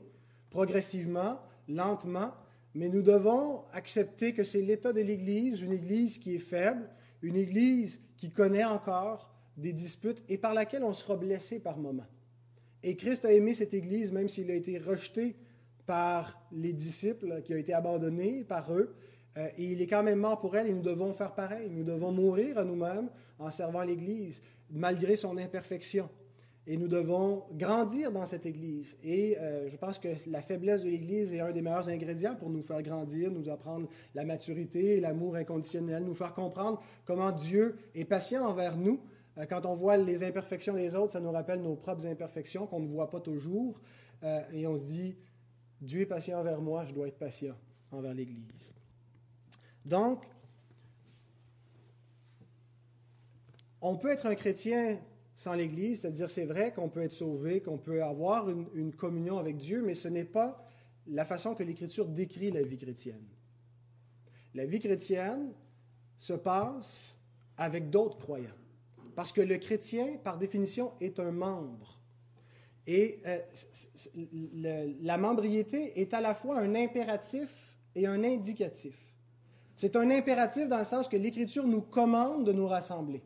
progressivement, 0.50 1.39
lentement, 1.67 2.31
mais 2.74 2.89
nous 2.89 3.01
devons 3.01 3.63
accepter 3.74 4.33
que 4.33 4.43
c'est 4.43 4.62
l'état 4.62 4.93
de 4.93 5.01
l'Église, 5.01 5.62
une 5.62 5.74
Église 5.74 6.19
qui 6.19 6.35
est 6.35 6.39
faible, 6.39 6.89
une 7.21 7.35
Église 7.35 8.01
qui 8.17 8.31
connaît 8.31 8.63
encore 8.63 9.33
des 9.57 9.74
disputes 9.74 10.24
et 10.29 10.38
par 10.38 10.53
laquelle 10.53 10.83
on 10.83 10.93
sera 10.93 11.15
blessé 11.15 11.59
par 11.59 11.77
moments. 11.77 12.07
Et 12.83 12.95
Christ 12.95 13.25
a 13.25 13.31
aimé 13.31 13.53
cette 13.53 13.74
Église, 13.74 14.12
même 14.12 14.29
s'il 14.29 14.51
a 14.51 14.55
été 14.55 14.77
rejeté 14.77 15.35
par 15.86 16.42
les 16.51 16.74
disciples, 16.74 17.42
qui 17.44 17.54
a 17.54 17.58
été 17.58 17.74
abandonné 17.74 18.44
par 18.44 18.74
eux. 18.74 18.96
Euh, 19.38 19.48
et 19.58 19.65
il 19.72 19.82
est 19.82 19.88
quand 19.88 20.04
même 20.04 20.20
mort 20.20 20.39
pour 20.39 20.56
elle 20.56 20.68
et 20.68 20.74
nous 20.74 20.82
devons 20.82 21.13
faire 21.13 21.34
pareil. 21.34 21.70
Nous 21.70 21.84
devons 21.84 22.12
mourir 22.12 22.58
à 22.58 22.63
nous-mêmes 22.63 23.10
en 23.39 23.51
servant 23.51 23.84
l'Église, 23.84 24.42
malgré 24.70 25.15
son 25.15 25.38
imperfection. 25.38 26.10
Et 26.68 26.77
nous 26.77 26.88
devons 26.88 27.44
grandir 27.54 28.12
dans 28.12 28.25
cette 28.25 28.46
Église. 28.46 28.98
Et 29.04 29.38
euh, 29.38 29.70
je 29.70 29.77
pense 29.77 30.00
que 30.00 30.08
la 30.27 30.42
faiblesse 30.42 30.84
de 30.84 30.89
l'Église 30.89 31.32
est 31.34 31.39
un 31.39 31.51
des 31.51 31.62
meilleurs 31.62 31.89
ingrédients 31.89 32.36
pour 32.36 32.50
nous 32.50 32.63
faire 32.63 32.82
grandir, 32.82 33.30
nous 33.30 33.50
apprendre 33.50 33.88
la 34.15 34.25
maturité, 34.25 35.00
l'amour 35.00 35.36
inconditionnel, 35.36 36.04
nous 36.04 36.15
faire 36.15 36.34
comprendre 36.34 36.82
comment 37.06 37.32
Dieu 37.32 37.75
est 37.94 38.06
patient 38.06 38.44
envers 38.44 38.77
nous. 38.77 39.00
Euh, 39.38 39.46
quand 39.48 39.65
on 39.68 39.75
voit 39.75 39.98
les 39.98 40.24
imperfections 40.24 40.74
des 40.74 40.96
autres, 40.96 41.12
ça 41.12 41.20
nous 41.20 41.32
rappelle 41.32 41.62
nos 41.62 41.75
propres 41.75 42.08
imperfections 42.08 42.65
qu'on 42.65 42.80
ne 42.80 42.88
voit 42.88 43.10
pas 43.10 43.20
toujours. 43.20 43.82
Et 44.54 44.65
on 44.65 44.75
se 44.75 44.86
dit, 44.86 45.15
Dieu 45.86 46.01
est 46.01 46.06
patient 46.06 46.39
envers 46.39 46.62
moi, 46.62 46.84
je 46.86 46.94
dois 46.94 47.08
être 47.08 47.18
patient 47.18 47.56
envers 47.92 48.13
l'Église. 48.13 48.74
Donc, 49.86 50.25
on 53.82 53.96
peut 53.96 54.12
être 54.12 54.25
un 54.25 54.36
chrétien 54.36 55.00
sans 55.36 55.54
l'Église, 55.54 56.01
c'est-à-dire 56.01 56.30
c'est 56.30 56.46
vrai 56.46 56.74
qu'on 56.74 56.89
peut 56.89 57.04
être 57.04 57.12
sauvé, 57.12 57.62
qu'on 57.62 57.77
peut 57.77 58.04
avoir 58.04 58.50
une, 58.50 58.96
communion 58.96 59.38
avec 59.38 59.58
Dieu, 59.58 59.84
mais 59.84 59.94
ce 59.94 60.08
n'est 60.08 60.25
pas 60.25 60.65
la 61.08 61.24
façon 61.24 61.54
que 61.54 61.62
l'Écriture 61.62 62.08
décrit 62.08 62.51
la 62.51 62.63
vie 62.63 62.77
chrétienne. 62.77 63.27
La 64.56 64.65
vie 64.65 64.80
chrétienne 64.80 65.54
se 66.18 66.34
passe 66.34 67.20
avec 67.58 67.92
d'autres 67.92 68.18
croyants, 68.18 68.58
parce 69.13 69.32
que 69.32 69.42
le 69.42 69.58
chrétien, 69.58 70.18
par 70.24 70.38
définition, 70.39 70.94
est 71.00 71.20
un 71.20 71.32
membre. 71.32 72.00
Et 72.88 73.20
euh, 73.25 73.39
la 75.01 75.18
membriété 75.18 76.00
est 76.00 76.13
à 76.13 76.22
la 76.22 76.34
fois 76.34 76.60
un 76.60 76.75
impératif 76.75 77.50
et 77.96 78.06
un 78.06 78.24
indicatif. 78.24 78.96
C'est 79.75 79.96
un 79.96 80.10
impératif 80.12 80.68
dans 80.68 80.77
le 80.77 80.86
sens 80.86 81.08
que 81.08 81.18
l'Écriture 81.18 81.68
nous 81.68 81.82
commande 81.82 82.46
de 82.46 82.54
nous 82.54 82.68
rassembler. 82.68 83.24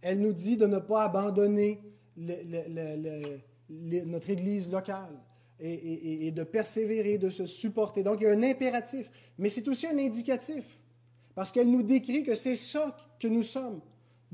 Elle 0.00 0.20
nous 0.20 0.32
dit 0.32 0.56
de 0.56 0.66
ne 0.66 0.78
pas 0.78 1.04
abandonner 1.04 1.80
notre 2.16 4.30
Église 4.30 4.70
locale 4.70 5.18
et, 5.60 6.30
de 6.30 6.44
persévérer, 6.44 7.18
de 7.18 7.30
se 7.30 7.46
supporter. 7.46 8.02
Donc, 8.02 8.20
il 8.20 8.24
y 8.24 8.26
a 8.26 8.32
un 8.32 8.42
impératif, 8.42 9.10
mais 9.38 9.48
c'est 9.48 9.66
aussi 9.68 9.86
un 9.86 9.98
indicatif, 9.98 10.78
parce 11.34 11.52
qu'elle 11.52 11.70
nous 11.70 11.82
décrit 11.82 12.22
que 12.22 12.34
c'est 12.34 12.56
ça 12.56 12.96
que 13.18 13.28
nous 13.28 13.42
sommes. 13.42 13.80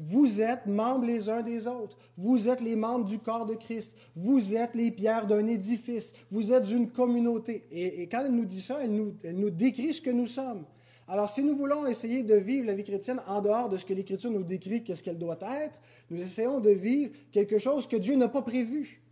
Vous 0.02 0.40
êtes 0.40 0.64
membres 0.64 1.04
les 1.04 1.28
uns 1.28 1.42
des 1.42 1.66
autres. 1.66 1.99
Vous 2.16 2.49
êtes 2.49 2.62
les 2.62 2.75
membres 2.75 3.04
du 3.04 3.19
corps 3.19 3.45
de 3.45 3.54
Christ. 3.54 3.95
Vous 4.16 4.54
êtes 4.54 4.75
les 4.75 4.90
pierres 4.90 5.26
d'un 5.26 5.47
édifice. 5.47 6.14
Vous 6.30 6.54
êtes 6.54 6.71
une 6.71 6.90
communauté. 6.90 7.66
Et, 7.71 8.09
quand 8.09 8.25
elle 8.25 8.33
nous 8.33 8.47
dit 8.47 8.62
ça, 8.62 8.78
elle 8.83 8.95
nous, 8.95 9.50
décrit 9.50 9.92
ce 9.92 10.00
que 10.00 10.09
nous 10.09 10.26
sommes. 10.26 10.64
Alors, 11.07 11.28
si 11.28 11.45
nous 11.45 11.54
voulons 11.54 11.87
essayer 11.87 12.23
de 12.23 12.35
vivre 12.35 12.66
la 12.66 12.75
vie 12.75 12.85
chrétienne 12.85 13.21
en 13.26 13.42
dehors 13.42 13.69
de 13.69 13.76
ce 13.76 13.85
que 13.85 13.92
l'Écriture 13.92 14.30
nous 14.30 14.42
décrit, 14.42 14.83
qu'est-ce 14.83 15.02
qu'elle 15.02 15.19
doit 15.19 15.38
être, 15.42 15.78
nous 16.09 16.19
essayons 16.19 16.61
de 16.61 16.71
vivre 16.71 17.12
quelque 17.30 17.59
chose 17.59 17.87
que 17.87 17.97
Dieu 17.97 18.16
n'a 18.16 18.28
pas 18.28 18.42
prévu. 18.42 19.02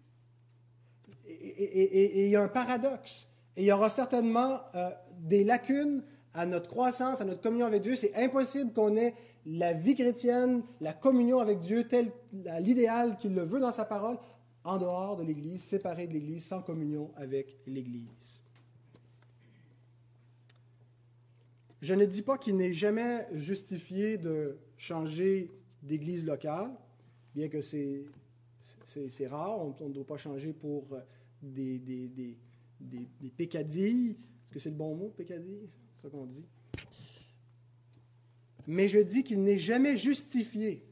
Et, 1.26 2.24
il 2.24 2.30
y 2.30 2.36
a 2.36 2.42
un 2.42 2.48
paradoxe. 2.48 3.28
Et 3.58 3.62
il 3.64 3.66
y 3.66 3.72
aura 3.72 3.90
certainement 3.90 4.60
euh, 4.74 4.88
des 5.20 5.44
lacunes 5.44 6.02
à 6.32 6.46
notre 6.46 6.68
croissance, 6.68 7.20
à 7.20 7.26
notre 7.26 7.42
communion 7.42 7.66
avec 7.66 7.82
Dieu. 7.82 7.94
C'est 7.94 8.14
impossible 8.14 8.72
qu'on 8.72 8.96
ait 8.96 9.14
la 9.46 9.72
vie 9.72 9.94
chrétienne, 9.94 10.62
la 10.80 10.92
communion 10.92 11.38
avec 11.38 11.60
Dieu, 11.60 11.86
tel 11.86 12.12
l'idéal 12.60 13.16
qu'il 13.16 13.34
le 13.34 13.42
veut 13.42 13.60
dans 13.60 13.72
sa 13.72 13.84
parole, 13.84 14.18
en 14.64 14.78
dehors 14.78 15.16
de 15.16 15.22
l'Église, 15.22 15.62
séparé 15.62 16.06
de 16.06 16.12
l'Église, 16.12 16.44
sans 16.44 16.62
communion 16.62 17.10
avec 17.16 17.58
l'Église. 17.66 18.42
Je 21.80 21.94
ne 21.94 22.04
dis 22.04 22.22
pas 22.22 22.38
qu'il 22.38 22.56
n'est 22.56 22.72
jamais 22.72 23.26
justifié 23.32 24.18
de 24.18 24.58
changer 24.76 25.50
d'église 25.82 26.24
locale, 26.24 26.70
bien 27.34 27.48
que 27.48 27.60
c'est, 27.60 28.04
rare, 29.28 29.60
on 29.60 29.88
ne 29.88 29.94
doit 29.94 30.06
pas 30.06 30.16
changer 30.16 30.52
pour 30.52 30.92
euh, 30.92 31.00
des, 31.40 31.78
des, 31.78 32.08
des. 32.08 32.36
Est-ce 33.38 34.52
que 34.52 34.58
c'est 34.58 34.70
le 34.70 34.76
bon 34.76 34.94
mot, 34.96 35.12
pécadille? 35.16 35.68
C'est 35.94 36.02
ça 36.02 36.08
qu'on 36.08 36.26
dit. 36.26 36.44
Mais 38.68 38.86
je 38.86 39.00
dis 39.00 39.24
qu'il 39.24 39.42
n'est 39.42 39.58
jamais 39.58 39.96
justifié 39.96 40.84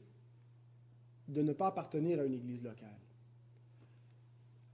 de 1.29 1.41
ne 1.41 1.53
pas 1.53 1.67
appartenir 1.67 2.19
à 2.19 2.25
une 2.25 2.33
église 2.33 2.61
locale. 2.63 2.89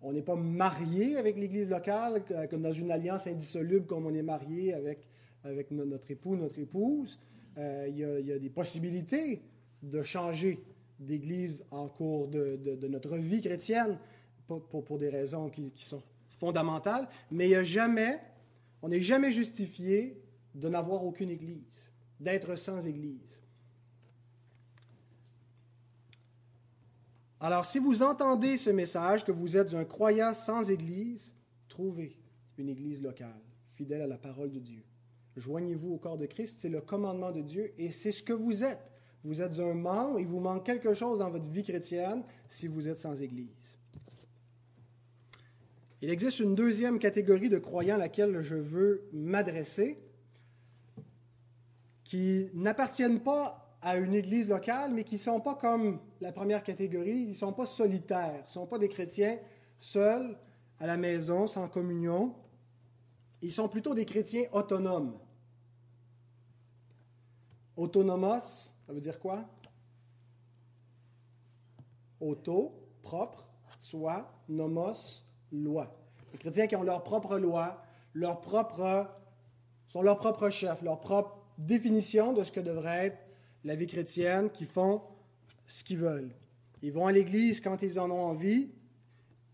On 0.02 0.12
n'est 0.12 0.24
pas 0.24 0.36
marié 0.36 1.18
avec 1.18 1.38
l'église 1.38 1.70
locale 1.70 2.24
comme 2.50 2.64
dans 2.64 2.74
une 2.74 2.92
alliance 2.92 3.28
indissoluble 3.28 3.86
comme 3.86 4.08
on 4.08 4.14
est 4.14 4.24
marié 4.24 4.74
avec 4.74 5.08
avec 5.44 5.72
notre 5.72 6.10
époux, 6.12 6.36
notre 6.36 6.60
épouse. 6.60 7.20
Euh, 7.58 7.86
il, 7.90 7.98
y 7.98 8.32
a, 8.32 8.40
des 8.40 8.50
possibilités 8.50 9.42
de 9.82 10.02
changer 10.02 10.64
d'église 11.00 11.66
en 11.72 11.88
cours 11.88 12.28
de, 12.28 12.88
notre 12.88 13.18
vie 13.18 13.42
chrétienne 13.42 14.00
pour, 14.48 14.98
des 14.98 15.10
raisons 15.10 15.50
qui, 15.50 15.72
sont 15.76 16.02
fondamentales, 16.40 17.08
mais 17.32 17.48
il 17.48 17.52
y 17.52 17.56
a 17.56 17.64
jamais, 17.64 18.20
on 18.82 18.90
n'est 18.90 19.02
jamais 19.02 19.32
justifié 19.32 20.22
de 20.56 20.70
n'avoir 20.70 21.04
aucune 21.04 21.30
église, 21.30 21.92
d'être 22.20 22.56
sans 22.56 22.86
église. 22.86 23.42
Alors, 27.40 27.66
si 27.66 27.80
vous 27.80 28.04
entendez 28.04 28.58
ce 28.58 28.70
message, 28.70 29.26
que 29.26 29.32
vous 29.32 29.58
êtes 29.58 29.74
un 29.74 29.84
croyant 29.84 30.34
sans 30.34 30.70
église, 30.70 31.36
trouvez 31.68 32.18
une 32.58 32.70
église 32.70 33.02
locale, 33.02 33.42
fidèle 33.76 34.02
à 34.02 34.08
la 34.08 34.18
parole 34.18 34.52
de 34.52 34.60
Dieu. 34.60 34.84
Joignez-vous 35.36 35.94
au 35.94 35.98
corps 35.98 36.18
de 36.18 36.26
Christ, 36.26 36.60
c'est 36.62 36.70
le 36.70 36.80
commandement 36.80 37.32
de 37.32 37.42
Dieu 37.42 37.74
et 37.78 37.90
c'est 37.90 38.12
ce 38.12 38.24
que 38.24 38.34
vous 38.34 38.64
êtes. 38.64 38.92
Vous 39.24 39.42
êtes 39.42 39.60
un 39.60 39.74
membre, 39.74 40.20
il 40.20 40.28
vous 40.28 40.40
manque 40.40 40.66
quelque 40.66 40.94
chose 40.94 41.20
dans 41.20 41.30
votre 41.30 41.48
vie 41.48 41.64
chrétienne 41.64 42.24
si 42.48 42.68
vous 42.68 42.90
êtes 42.90 42.98
sans 42.98 43.22
Église. 43.22 43.78
Il 46.02 46.10
existe 46.10 46.40
une 46.40 46.56
deuxième 46.56 47.00
catégorie 47.00 47.50
de 47.50 47.58
croyants 47.58 47.96
à 47.96 48.00
laquelle 48.00 48.42
je 48.42 48.56
veux 48.56 49.08
m'adresser, 49.14 49.98
qui 52.14 52.52
n'appartiennent 52.54 53.22
pas 53.22 53.76
à 53.82 53.98
une 53.98 54.14
Église 54.14 54.48
locale, 54.48 54.94
mais 54.94 55.04
qui 55.04 55.16
ne 55.16 55.20
sont 55.20 55.40
pas 55.40 55.56
comme 55.56 56.00
la 56.22 56.32
première 56.32 56.62
catégorie, 56.62 57.24
ils 57.24 57.30
ne 57.30 57.34
sont 57.34 57.54
pas 57.54 57.66
solitaires, 57.66 58.36
ils 58.42 58.44
ne 58.44 58.50
sont 58.50 58.68
pas 58.68 58.78
des 58.78 58.88
chrétiens 58.88 59.40
seuls 59.80 60.38
à 60.80 60.86
la 60.86 60.96
maison, 60.96 61.48
sans 61.48 61.68
communion. 61.68 62.36
Ils 63.42 63.52
sont 63.52 63.68
plutôt 63.68 63.96
des 63.96 64.06
chrétiens 64.06 64.44
autonomes. 64.52 65.18
Autonomos, 67.76 68.76
ça 68.86 68.94
veut 68.94 69.02
dire 69.02 69.20
quoi? 69.20 69.46
Auto, 72.20 72.76
propre, 73.02 73.50
soi, 73.80 74.32
nomos, 74.48 75.24
loi. 75.52 75.92
Les 76.32 76.38
chrétiens 76.38 76.68
qui 76.68 76.76
ont 76.76 76.84
leur 76.84 77.04
propre 77.04 77.40
loi, 77.40 77.82
leur 78.14 78.40
propre, 78.40 79.10
sont 79.88 80.04
leur 80.04 80.20
propre 80.20 80.52
chef, 80.52 80.84
leur 80.84 81.00
propre 81.00 81.43
définition 81.58 82.34
de 82.34 82.44
ce 82.44 82.52
que 82.52 82.60
devrait 82.60 83.08
être 83.08 83.18
la 83.64 83.76
vie 83.76 83.88
chrétienne, 83.88 84.50
qui 84.50 84.66
font 84.66 85.02
ce 85.68 85.84
qu'ils 85.84 86.00
veulent. 86.00 86.32
Ils 86.82 86.92
vont 86.92 87.08
à 87.08 87.12
l'église 87.12 87.62
quand 87.62 87.82
ils 87.82 88.00
en 88.00 88.12
ont 88.12 88.26
envie, 88.26 88.72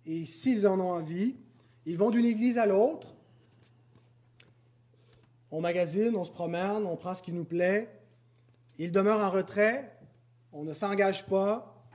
et 0.05 0.25
s'ils 0.25 0.67
en 0.67 0.79
ont 0.79 0.91
envie, 0.91 1.37
ils 1.85 1.97
vont 1.97 2.09
d'une 2.09 2.25
église 2.25 2.57
à 2.57 2.65
l'autre, 2.65 3.15
on 5.51 5.61
magasine, 5.61 6.15
on 6.15 6.23
se 6.23 6.31
promène, 6.31 6.85
on 6.85 6.95
prend 6.95 7.15
ce 7.15 7.23
qui 7.23 7.33
nous 7.33 7.45
plaît. 7.45 7.89
Il 8.77 8.91
demeure 8.91 9.21
en 9.21 9.31
retrait, 9.31 9.97
on 10.51 10.63
ne 10.63 10.73
s'engage 10.73 11.25
pas. 11.25 11.87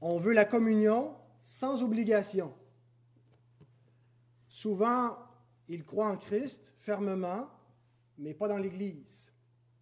On 0.00 0.18
veut 0.18 0.32
la 0.32 0.44
communion 0.44 1.14
sans 1.42 1.82
obligation. 1.82 2.52
Souvent, 4.48 5.16
ils 5.68 5.84
croient 5.84 6.10
en 6.10 6.16
Christ 6.16 6.74
fermement, 6.80 7.48
mais 8.20 8.34
pas 8.34 8.48
dans 8.48 8.58
l'Église. 8.58 9.32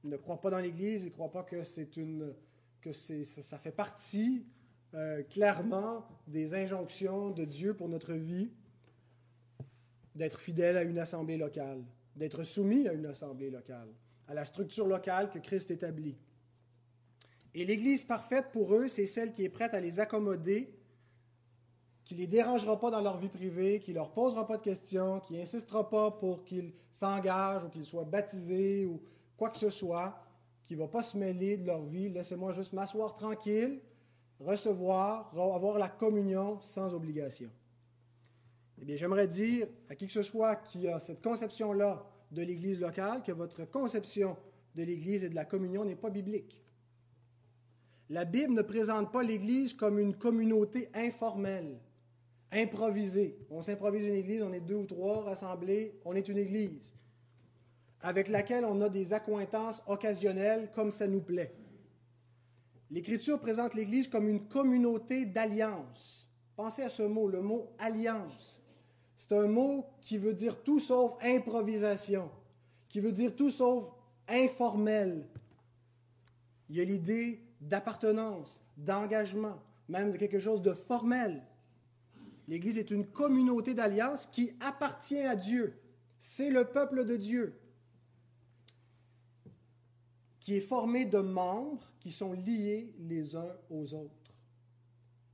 ne 0.04 0.16
croient 0.16 0.40
pas 0.40 0.50
dans 0.50 0.61
l'Église, 0.61 1.02
ils 1.02 1.09
ne 1.09 1.12
croient 1.12 1.30
pas 1.30 1.42
que, 1.42 1.57
une, 1.99 2.33
que 2.80 2.92
ça 2.92 3.59
fait 3.59 3.73
partie 3.73 4.47
euh, 4.95 5.23
clairement 5.25 6.07
des 6.28 6.54
injonctions 6.54 7.30
de 7.30 7.45
Dieu 7.45 7.75
pour 7.75 7.88
notre 7.88 8.14
vie, 8.14 8.50
d'être 10.14 10.40
fidèle 10.40 10.76
à 10.76 10.83
une 10.83 10.99
assemblée 10.99 11.37
locale, 11.37 11.85
d'être 12.16 12.45
soumis 12.45 12.88
à 12.88 12.92
une 12.92 13.07
assemblée 13.07 13.50
locale, 13.50 13.88
à 14.28 14.35
la 14.35 14.45
structure 14.45 14.87
locale 14.87 15.30
que 15.30 15.38
Christ 15.38 15.71
établit. 15.71 16.16
Et 17.54 17.64
l'Église 17.64 18.04
parfaite 18.04 18.47
pour 18.52 18.75
eux, 18.75 18.88
c'est 18.88 19.07
celle 19.07 19.33
qui 19.33 19.45
est 19.45 19.49
prête 19.49 19.75
à 19.75 19.80
les 19.80 20.00
accommoder, 20.00 20.73
qui 22.09 22.15
les 22.15 22.27
dérangera 22.27 22.81
pas 22.81 22.91
dans 22.91 23.03
leur 23.03 23.19
vie 23.19 23.29
privée, 23.29 23.81
qui 23.81 23.93
leur 23.93 24.12
posera 24.12 24.47
pas 24.47 24.57
de 24.57 24.62
questions, 24.62 25.21
qui 25.21 25.35
n'insistera 25.35 25.91
pas 25.91 26.11
pour 26.11 26.43
qu'ils 26.43 26.73
s'engagent 26.91 27.67
ou 27.67 27.69
qu'ils 27.69 27.85
soient 27.85 28.05
baptisés 28.05 28.87
ou 28.87 29.03
quoi 29.37 29.50
que 29.50 29.59
ce 29.59 29.69
soit, 29.69 30.19
qui 30.62 30.75
va 30.75 30.88
pas 30.88 31.03
se 31.03 31.19
mêler 31.19 31.59
de 31.59 31.67
leur 31.67 31.85
vie. 31.85 32.09
Laissez-moi 32.09 32.53
juste 32.53 32.73
m'asseoir 32.73 33.15
tranquille, 33.15 33.83
recevoir, 34.41 35.31
avoir 35.38 35.77
la 35.77 35.91
communion 35.91 36.59
sans 36.62 36.95
obligation. 36.95 37.50
Eh 38.81 38.87
bien, 38.87 38.97
j'aimerais 38.97 39.29
dire 39.29 39.67
à 39.91 39.95
qui 39.95 40.07
que 40.07 40.12
ce 40.12 40.23
soit 40.23 40.57
qui 40.57 40.88
a 40.88 41.00
cette 41.00 41.23
conception-là 41.23 42.07
de 42.31 42.41
l'Église 42.41 42.81
locale 42.81 43.23
que 43.23 43.33
votre 43.33 43.67
conception 43.67 44.35
de 44.75 44.83
l'Église 44.83 45.25
et 45.25 45.29
de 45.29 45.35
la 45.35 45.45
communion 45.45 45.85
n'est 45.85 45.95
pas 45.95 46.09
biblique. 46.09 46.65
La 48.09 48.25
Bible 48.25 48.55
ne 48.55 48.62
présente 48.62 49.12
pas 49.12 49.23
l'Église 49.23 49.75
comme 49.75 49.99
une 49.99 50.17
communauté 50.17 50.88
informelle, 50.95 51.79
improvisée. 52.52 53.38
On 53.50 53.61
s'improvise 53.61 54.05
une 54.05 54.14
Église, 54.14 54.43
on 54.43 54.52
est 54.52 54.61
deux 54.61 54.76
ou 54.76 54.87
trois 54.87 55.23
rassemblés, 55.23 55.99
on 56.05 56.14
est 56.14 56.28
une 56.28 56.38
Église, 56.38 56.95
avec 58.00 58.28
laquelle 58.28 58.64
on 58.64 58.81
a 58.81 58.88
des 58.88 59.12
accointances 59.12 59.83
occasionnelles 59.87 60.71
comme 60.75 60.90
ça 60.90 61.07
nous 61.07 61.21
plaît. 61.21 61.55
L'Écriture 62.90 63.38
présente 63.38 63.75
l'Église 63.75 64.09
comme 64.09 64.28
une 64.28 64.49
communauté 64.49 65.26
d'alliance. 65.26 66.26
Pensez 66.57 66.83
à 66.83 66.88
ce 66.88 67.02
mot, 67.02 67.28
le 67.28 67.43
mot 67.43 67.71
alliance. 67.78 68.62
C'est 69.14 69.33
un 69.33 69.47
mot 69.47 69.85
qui 70.00 70.17
veut 70.17 70.33
dire 70.33 70.62
tout 70.62 70.81
sauf 70.81 71.12
improvisation, 71.23 72.31
qui 72.88 73.00
veut 73.00 73.12
dire 73.12 73.37
tout 73.37 73.50
sauf 73.50 73.90
informel. 74.26 75.26
Il 76.71 76.76
y 76.76 76.81
a 76.81 76.85
l'idée 76.85 77.43
d'appartenance, 77.61 78.62
d'engagement, 78.76 79.59
même 79.88 80.12
de 80.12 80.17
quelque 80.17 80.38
chose 80.38 80.62
de 80.62 80.73
formel. 80.73 81.43
L'Église 82.49 82.78
est 82.78 82.90
une 82.90 83.07
communauté 83.07 83.75
d'alliance 83.75 84.26
qui 84.26 84.52
appartient 84.61 85.21
à 85.21 85.37
Dieu. 85.37 85.78
C'est 86.19 86.50
le 86.50 86.64
peuple 86.64 87.05
de 87.05 87.17
Dieu 87.17 87.55
qui 90.40 90.57
est 90.57 90.61
formé 90.61 91.05
de 91.05 91.19
membres 91.19 91.93
qui 92.00 92.11
sont 92.11 92.33
liés 92.33 92.95
les 92.99 93.37
uns 93.37 93.55
aux 93.69 93.93
autres. 93.93 94.35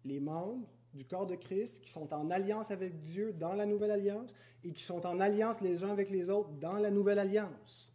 Les 0.05 0.19
membres 0.19 0.69
du 0.93 1.05
corps 1.05 1.27
de 1.27 1.37
Christ 1.37 1.81
qui 1.81 1.89
sont 1.89 2.13
en 2.13 2.31
alliance 2.31 2.73
avec 2.73 3.01
Dieu 3.01 3.33
dans 3.33 3.55
la 3.55 3.65
nouvelle 3.65 3.93
alliance 3.93 4.35
et 4.65 4.73
qui 4.73 4.83
sont 4.83 5.07
en 5.07 5.21
alliance 5.21 5.61
les 5.61 5.85
uns 5.85 5.91
avec 5.91 6.11
les 6.11 6.31
autres 6.31 6.51
dans 6.55 6.79
la 6.79 6.91
nouvelle 6.91 7.21
alliance. 7.21 7.93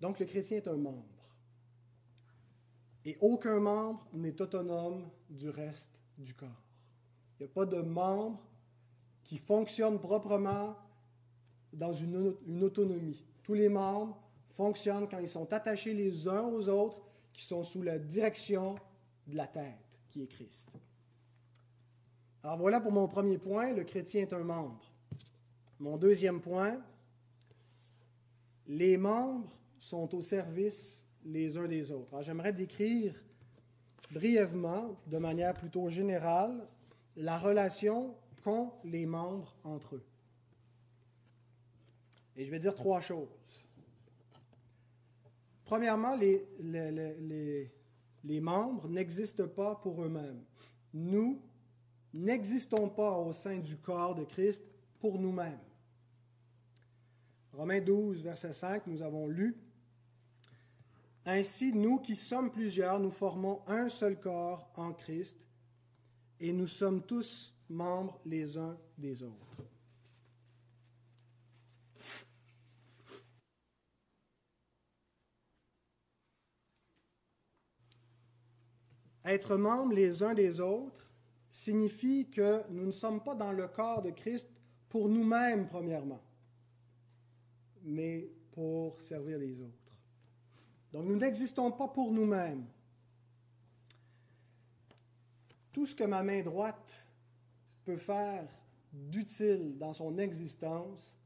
Donc 0.00 0.20
le 0.20 0.26
chrétien 0.26 0.58
est 0.58 0.68
un 0.68 0.76
membre. 0.76 1.17
Et 3.08 3.16
aucun 3.22 3.58
membre 3.58 4.06
n'est 4.12 4.38
autonome 4.42 5.08
du 5.30 5.48
reste 5.48 5.98
du 6.18 6.34
corps. 6.34 6.62
Il 7.40 7.44
n'y 7.44 7.50
a 7.50 7.54
pas 7.54 7.64
de 7.64 7.80
membre 7.80 8.38
qui 9.24 9.38
fonctionne 9.38 9.98
proprement 9.98 10.76
dans 11.72 11.94
une, 11.94 12.36
une, 12.46 12.62
autonomie. 12.62 13.24
Tous 13.42 13.54
les 13.54 13.70
membres 13.70 14.20
fonctionnent 14.50 15.08
quand 15.08 15.20
ils 15.20 15.28
sont 15.28 15.50
attachés 15.54 15.94
les 15.94 16.28
uns 16.28 16.42
aux 16.42 16.68
autres, 16.68 17.00
qui 17.32 17.42
sont 17.42 17.64
sous 17.64 17.80
la 17.80 17.98
direction 17.98 18.74
de 19.26 19.36
la 19.36 19.46
tête, 19.46 19.98
qui 20.10 20.24
est 20.24 20.26
Christ. 20.26 20.68
Alors 22.42 22.58
voilà 22.58 22.78
pour 22.78 22.92
mon 22.92 23.08
premier 23.08 23.38
point, 23.38 23.72
le 23.72 23.84
chrétien 23.84 24.20
est 24.20 24.34
un 24.34 24.44
membre. 24.44 24.84
Mon 25.80 25.96
deuxième 25.96 26.42
point, 26.42 26.78
les 28.66 28.98
membres 28.98 29.50
sont 29.78 30.14
au 30.14 30.20
service 30.20 31.07
les 31.24 31.56
uns 31.56 31.68
des 31.68 31.92
autres. 31.92 32.22
j'aimerais 32.22 32.52
décrire 32.52 33.14
brièvement, 34.12 34.96
de 35.06 35.18
manière 35.18 35.54
plutôt 35.54 35.88
générale, 35.88 36.66
la 37.16 37.38
relation 37.38 38.14
qu'ont 38.42 38.72
les 38.84 39.06
membres 39.06 39.56
entre 39.64 39.96
eux. 39.96 40.04
Et 42.36 42.44
je 42.44 42.50
vais 42.50 42.58
dire 42.58 42.74
trois 42.74 43.00
choses. 43.00 43.68
Premièrement, 45.64 46.14
les, 46.14 46.46
les, 46.60 47.70
les 48.24 48.40
membres 48.40 48.88
n'existent 48.88 49.48
pas 49.48 49.74
pour 49.74 50.02
eux-mêmes. 50.02 50.42
Nous 50.94 51.42
n'existons 52.14 52.88
pas 52.88 53.18
au 53.18 53.32
sein 53.32 53.58
du 53.58 53.76
corps 53.76 54.14
de 54.14 54.24
Christ 54.24 54.64
pour 55.00 55.18
nous-mêmes. 55.18 55.58
Romains 57.52 57.80
12, 57.80 58.22
verset 58.22 58.52
5, 58.52 58.86
nous 58.86 59.02
avons 59.02 59.26
lu 59.26 59.56
ainsi, 61.28 61.74
nous 61.74 61.98
qui 61.98 62.16
sommes 62.16 62.50
plusieurs, 62.50 62.98
nous 62.98 63.10
formons 63.10 63.60
un 63.66 63.88
seul 63.90 64.18
corps 64.18 64.70
en 64.76 64.92
Christ 64.94 65.46
et 66.40 66.52
nous 66.52 66.66
sommes 66.66 67.02
tous 67.02 67.54
membres 67.68 68.18
les 68.24 68.56
uns 68.56 68.78
des 68.96 69.22
autres. 69.22 69.62
Être 79.24 79.56
membres 79.56 79.92
les 79.92 80.22
uns 80.22 80.32
des 80.32 80.58
autres 80.60 81.06
signifie 81.50 82.30
que 82.30 82.62
nous 82.70 82.86
ne 82.86 82.92
sommes 82.92 83.22
pas 83.22 83.34
dans 83.34 83.52
le 83.52 83.68
corps 83.68 84.00
de 84.00 84.10
Christ 84.10 84.48
pour 84.88 85.10
nous-mêmes, 85.10 85.66
premièrement, 85.66 86.22
mais 87.82 88.30
pour 88.52 88.98
servir 89.02 89.38
les 89.38 89.60
autres. 89.60 89.87
Donc 90.92 91.04
nous 91.04 91.16
n'existons 91.16 91.70
pas 91.70 91.88
pour 91.88 92.12
nous-mêmes. 92.12 92.64
Tout 95.72 95.86
ce 95.86 95.94
que 95.94 96.04
ma 96.04 96.22
main 96.22 96.42
droite 96.42 97.06
peut 97.84 97.96
faire 97.96 98.48
d'utile 98.92 99.76
dans 99.78 99.92
son 99.92 100.18
existence, 100.18 101.18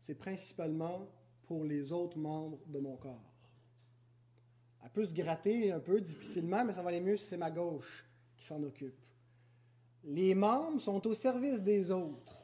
c'est 0.00 0.14
principalement 0.14 1.06
pour 1.46 1.64
les 1.64 1.92
autres 1.92 2.18
membres 2.18 2.58
de 2.66 2.80
mon 2.80 2.96
corps. 2.96 3.30
Elle 4.82 4.90
peut 4.90 5.04
se 5.04 5.14
gratter 5.14 5.72
un 5.72 5.80
peu 5.80 6.00
difficilement, 6.00 6.64
mais 6.64 6.72
ça 6.72 6.82
va 6.82 6.88
aller 6.88 7.00
mieux 7.00 7.16
si 7.16 7.26
c'est 7.26 7.36
ma 7.36 7.50
gauche 7.50 8.04
qui 8.36 8.44
s'en 8.44 8.62
occupe. 8.62 8.98
Les 10.04 10.34
membres 10.34 10.80
sont 10.80 11.06
au 11.06 11.14
service 11.14 11.60
des 11.60 11.90
autres. 11.90 12.40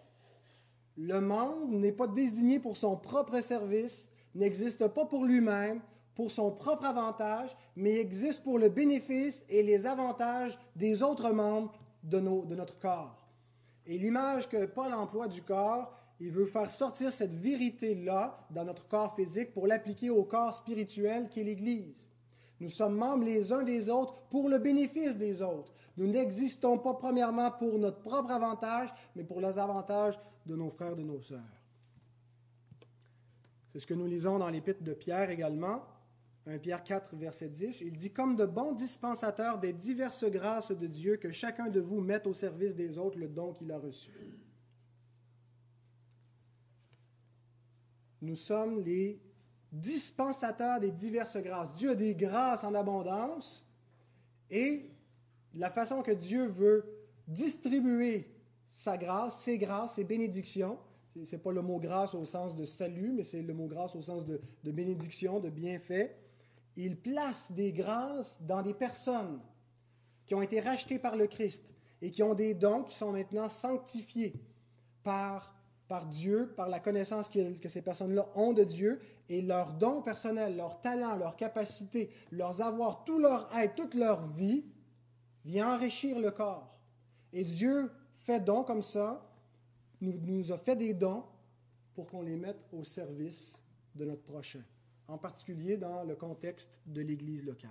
Le 0.97 1.21
membre 1.21 1.75
n'est 1.77 1.92
pas 1.92 2.07
désigné 2.07 2.59
pour 2.61 2.77
son 2.77 2.97
propre 2.97 3.40
service, 3.40 4.11
n'existe 4.35 4.88
pas 4.88 5.07
pour 5.07 5.25
lui-même, 5.25 5.81
pour 6.16 6.33
son 6.33 6.50
propre 6.50 6.87
avantage, 6.87 7.55
mais 7.76 8.00
existe 8.00 8.42
pour 8.42 8.59
le 8.59 8.70
bénéfice 8.70 9.44
et 9.50 9.62
les 9.62 9.87
avantages 9.87 10.59
des 10.74 11.02
autres 11.02 11.31
membres 11.31 11.72
de, 12.02 12.18
notre 12.18 12.79
corps. 12.79 13.29
Et 13.87 13.98
l'image 13.98 14.48
que 14.48 14.64
Paul 14.64 14.92
emploie 14.94 15.29
du 15.29 15.42
corps, 15.42 15.92
il 16.18 16.33
veut 16.33 16.46
faire 16.46 16.70
sortir 16.70 17.12
cette 17.12 17.35
vérité-là 17.35 18.46
dans 18.50 18.64
notre 18.64 18.88
corps 18.88 19.14
physique 19.14 19.52
pour 19.52 19.66
l'appliquer 19.66 20.09
au 20.09 20.24
corps 20.24 20.55
spirituel 20.55 21.29
qui 21.29 21.40
est 21.40 21.44
l'Église. 21.44 22.09
Nous 22.61 22.70
sommes 22.70 22.96
membres 22.96 23.24
les 23.24 23.52
uns 23.52 23.62
des 23.62 23.90
autres 23.90 24.14
pour 24.31 24.48
le 24.48 24.59
bénéfice 24.59 25.16
des 25.16 25.42
autres. 25.42 25.74
Nous 25.98 26.07
n'existons 26.07 26.79
pas 26.79 26.94
premièrement 26.94 27.50
pour 27.50 27.79
notre 27.79 28.00
propre 28.00 28.31
avantage, 28.31 28.88
mais 29.14 29.24
pour 29.24 29.42
les 29.42 29.59
avantages 29.59 30.18
de 30.46 30.57
nos 30.57 30.70
frères, 30.70 30.96
de 30.96 31.02
nos 31.02 31.20
sœurs. 31.20 31.40
C'est 33.68 33.81
ce 33.81 33.87
que 33.87 33.92
nous 33.92 34.07
lisons 34.07 34.38
dans 34.38 34.48
l'épître 34.48 34.83
de 34.83 34.94
Pierre 34.94 35.29
également. 35.29 35.83
1 36.46 36.59
Pierre 36.59 36.85
4, 36.85 37.16
verset 37.16 37.48
10, 37.48 37.80
il 37.80 37.96
dit 37.96 38.12
Comme 38.12 38.37
de 38.37 38.46
bons 38.46 38.72
dispensateurs 38.72 39.59
des 39.59 39.72
diverses 39.72 40.24
grâces 40.24 40.70
de 40.70 40.87
Dieu, 40.87 41.16
que 41.16 41.32
chacun 41.32 41.68
de 41.68 41.80
vous 41.80 42.00
mette 42.00 42.26
au 42.26 42.32
service 42.32 42.76
des 42.76 42.98
autres 42.98 43.18
le 43.18 43.28
don 43.28 43.52
qu'il 43.52 43.72
a 43.72 43.78
reçu. 43.78 44.12
Nous 48.22 48.37
sommes 48.37 48.80
les 48.80 49.20
dispensateurs 49.72 50.78
des 50.78 50.92
diverses 50.92 51.37
grâces. 51.37 51.72
Dieu 51.72 51.90
a 51.90 51.94
des 51.94 52.14
grâces 52.14 52.62
en 52.62 52.74
abondance 52.74 53.66
et 54.48 54.88
la 55.54 55.70
façon 55.70 56.02
que 56.02 56.12
Dieu 56.12 56.46
veut 56.46 56.85
distribuer 57.26 58.30
sa 58.68 58.96
grâce, 58.96 59.40
ses 59.40 59.59
grâces, 59.59 59.94
ses 59.94 60.04
bénédictions, 60.04 60.78
ce 61.09 61.35
n'est 61.35 61.42
pas 61.42 61.52
le 61.52 61.62
mot 61.62 61.80
grâce 61.80 62.14
au 62.14 62.24
sens 62.24 62.54
de 62.54 62.64
salut, 62.64 63.11
mais 63.12 63.22
c'est 63.22 63.42
le 63.42 63.54
mot 63.54 63.66
grâce 63.66 63.96
au 63.96 64.02
sens 64.02 64.24
de, 64.26 64.40
de 64.64 64.70
bénédiction, 64.70 65.40
de 65.40 65.48
bienfait 65.48 66.14
il 66.77 66.97
place 66.97 67.53
des 67.53 67.73
grâces 67.73 68.41
dans 68.43 68.62
des 68.62 68.75
personnes 68.75 69.41
qui 70.27 70.35
ont 70.35 70.43
été 70.43 70.61
rachetées 70.61 70.99
par 70.99 71.17
le 71.17 71.27
Christ 71.27 71.75
et 72.03 72.11
qui 72.11 72.23
ont 72.23 72.35
des 72.35 72.55
dons 72.55 72.83
qui 72.83 72.95
sont 72.95 73.12
maintenant 73.12 73.49
sanctifiés 73.49 74.35
par 75.03 75.57
par 75.89 76.07
Dieu, 76.07 76.53
par 76.57 76.69
la 76.69 76.81
connaissance 76.81 77.29
que 77.29 77.69
ces 77.69 77.83
personnes-là 77.83 78.27
ont 78.35 78.53
de 78.53 78.65
Dieu, 78.65 79.01
et 79.29 79.43
leurs 79.43 79.73
dons 79.73 80.03
personnels, 80.03 80.57
leurs 80.57 80.81
talents, 80.81 81.17
leurs 81.17 81.37
capacités, 81.37 82.11
leurs 82.33 82.61
avoirs, 82.61 83.05
tout 83.05 83.19
leur 83.19 83.49
être, 83.57 83.75
toute 83.75 83.95
leur 83.95 84.27
vie, 84.33 84.65
vient 85.45 85.75
enrichir 85.75 86.19
le 86.19 86.31
corps. 86.31 86.77
Et 87.33 87.45
Dieu 87.45 87.91
fait 88.19 88.41
dons 88.41 88.65
comme 88.65 88.83
ça, 88.83 89.23
nous, 90.01 90.15
nous 90.25 90.53
a 90.53 90.59
fait 90.59 90.77
des 90.77 90.95
dons 90.95 91.25
pour 91.95 92.07
qu'on 92.07 92.23
les 92.23 92.37
mette 92.37 92.67
au 92.73 92.85
service 92.85 93.62
de 93.95 94.05
notre 94.05 94.23
prochain, 94.23 94.62
en 95.09 95.19
particulier 95.19 95.77
dans 95.77 96.05
le 96.05 96.16
contexte 96.16 96.81
de 96.87 97.01
l'Église 97.01 97.45
locale. 97.45 97.71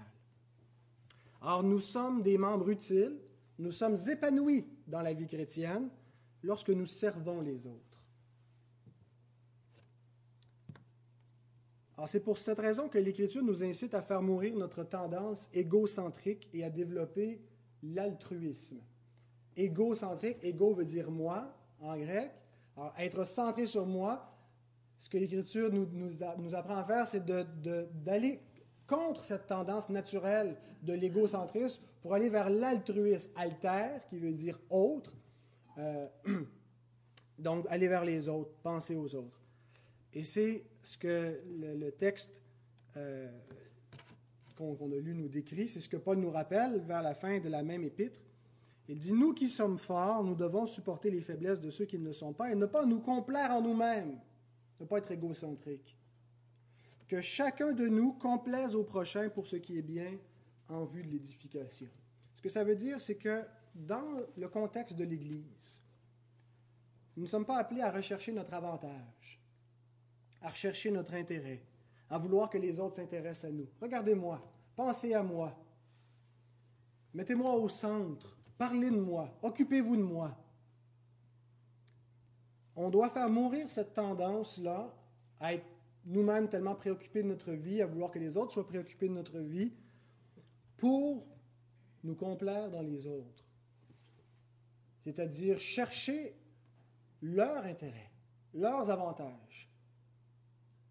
Alors 1.42 1.64
nous 1.64 1.80
sommes 1.80 2.22
des 2.22 2.38
membres 2.38 2.70
utiles, 2.70 3.18
nous 3.60 3.72
sommes 3.72 3.98
épanouis 4.10 4.68
dans 4.88 5.02
la 5.02 5.14
vie 5.14 5.28
chrétienne 5.28 5.90
lorsque 6.44 6.70
nous 6.70 6.86
servons 6.86 7.42
les 7.42 7.66
autres. 7.66 7.96
C'est 12.08 12.20
pour 12.20 12.38
cette 12.38 12.60
raison 12.60 12.90
que 12.90 12.98
l'Écriture 12.98 13.42
nous 13.42 13.64
incite 13.64 13.94
à 13.94 14.02
faire 14.02 14.22
mourir 14.22 14.56
notre 14.56 14.84
tendance 14.84 15.50
égocentrique 15.54 16.50
et 16.54 16.64
à 16.64 16.70
développer 16.70 17.42
l'altruisme. 17.82 18.82
Égocentrique, 19.56 20.38
égo 20.44 20.74
veut 20.74 20.86
dire 20.86 21.10
moi 21.10 21.56
en 21.80 21.98
grec. 21.98 22.32
Être 22.98 23.24
centré 23.26 23.66
sur 23.66 23.86
moi, 23.86 24.35
ce 24.98 25.10
que 25.10 25.18
l'Écriture 25.18 25.72
nous, 25.72 26.56
apprend 26.56 26.78
à 26.78 26.84
faire, 26.84 27.08
c'est 27.08 27.26
d'aller 27.26 28.40
contre 28.88 29.24
cette 29.24 29.48
tendance 29.48 29.90
naturelle 29.90 30.56
de 30.84 30.94
l'égocentrisme 30.94 31.82
pour 32.02 32.14
aller 32.14 32.30
vers 32.30 32.50
l'altruisme 32.50 33.32
alter, 33.36 34.00
qui 34.10 34.20
veut 34.20 34.34
dire 34.34 34.60
autre. 34.70 35.14
Euh, 35.78 36.08
donc, 37.40 37.66
aller 37.70 37.88
vers 37.88 38.06
les 38.06 38.28
autres, 38.30 38.52
penser 38.62 38.96
aux 38.96 39.14
autres. 39.16 39.42
Et 40.14 40.24
c'est 40.24 40.64
ce 40.84 40.98
que 40.98 41.42
le, 41.60 41.92
texte 41.92 42.42
euh, 42.96 43.30
qu'on 44.56 44.92
a 44.92 44.96
lu 44.96 45.14
nous 45.14 45.28
décrit, 45.28 45.68
c'est 45.68 45.82
ce 45.82 45.90
que 45.90 45.98
Paul 45.98 46.18
nous 46.20 46.32
rappelle 46.32 46.80
vers 46.82 47.02
la 47.02 47.14
fin 47.14 47.40
de 47.40 47.50
la 47.50 47.64
même 47.64 47.84
épître. 47.84 48.22
Il 48.88 49.00
dit, 49.00 49.12
nous 49.12 49.34
qui 49.34 49.48
sommes 49.48 49.80
forts, 49.80 50.24
nous 50.24 50.36
devons 50.36 50.68
supporter 50.68 51.10
les 51.10 51.22
faiblesses 51.22 51.60
de 51.60 51.72
ceux 51.72 51.86
qui 51.86 51.98
ne 51.98 52.06
le 52.06 52.14
sont 52.14 52.34
pas 52.34 52.52
et 52.52 52.56
ne 52.56 52.68
pas 52.68 52.86
nous 52.86 53.00
complaire 53.00 53.52
en 53.52 53.62
nous-mêmes, 53.62 54.20
ne 54.80 54.86
pas 54.86 54.98
être 54.98 55.12
égocentrique. 55.12 55.98
Que 57.08 57.22
chacun 57.22 57.72
de 57.72 57.88
nous 57.88 58.14
complaise 58.14 58.76
au 58.76 58.84
prochain 58.84 59.30
pour 59.30 59.48
ce 59.48 59.56
qui 59.58 59.78
est 59.78 59.84
bien 59.84 60.18
en 60.70 60.86
vue 60.86 61.04
de 61.04 61.10
l'édification. 61.10 61.90
Ce 62.34 62.42
que 62.42 62.50
ça 62.50 62.64
veut 62.64 62.76
dire, 62.76 63.00
c'est 63.00 63.16
que 63.16 63.44
dans 63.76 64.22
le 64.38 64.48
contexte 64.48 64.96
de 64.96 65.04
l'Église, 65.04 65.82
nous 67.16 67.24
ne 67.24 67.28
sommes 67.28 67.46
pas 67.46 67.58
appelés 67.58 67.82
à 67.82 67.92
rechercher 67.92 68.32
notre 68.32 68.54
avantage, 68.54 69.40
à 70.42 70.50
rechercher 70.50 70.92
notre 70.92 71.14
intérêt, 71.14 71.62
à 72.10 72.18
vouloir 72.18 72.50
que 72.50 72.58
les 72.58 72.80
autres 72.80 72.96
s'intéressent 72.96 73.50
à 73.50 73.54
nous. 73.54 73.68
Regardez-moi, 73.82 74.42
pensez 74.76 75.14
à 75.14 75.24
moi, 75.24 75.56
mettez-moi 77.14 77.56
au 77.56 77.70
centre, 77.70 78.38
parlez 78.58 78.90
de 78.90 79.00
moi, 79.00 79.38
occupez-vous 79.42 79.96
de 79.96 80.02
moi. 80.02 80.38
On 82.76 82.90
doit 82.90 83.10
faire 83.10 83.30
mourir 83.30 83.70
cette 83.70 83.94
tendance-là 83.94 84.94
à 85.40 85.54
être 85.54 85.66
nous-mêmes 86.06 86.50
tellement 86.50 86.76
préoccupés 86.76 87.24
de 87.24 87.28
notre 87.28 87.52
vie, 87.54 87.82
à 87.82 87.86
vouloir 87.86 88.12
que 88.12 88.20
les 88.20 88.38
autres 88.38 88.52
soient 88.52 88.68
préoccupés 88.68 89.08
de 89.08 89.14
notre 89.14 89.40
vie, 89.40 89.72
pour 90.78 91.26
nous 92.04 92.16
complaire 92.16 92.70
dans 92.70 92.82
les 92.82 93.08
autres. 93.08 93.44
C'est-à-dire 95.02 95.60
chercher 95.60 96.36
leur 97.22 97.64
intérêt, 97.64 98.12
leurs 98.54 98.90
avantages, 98.90 99.70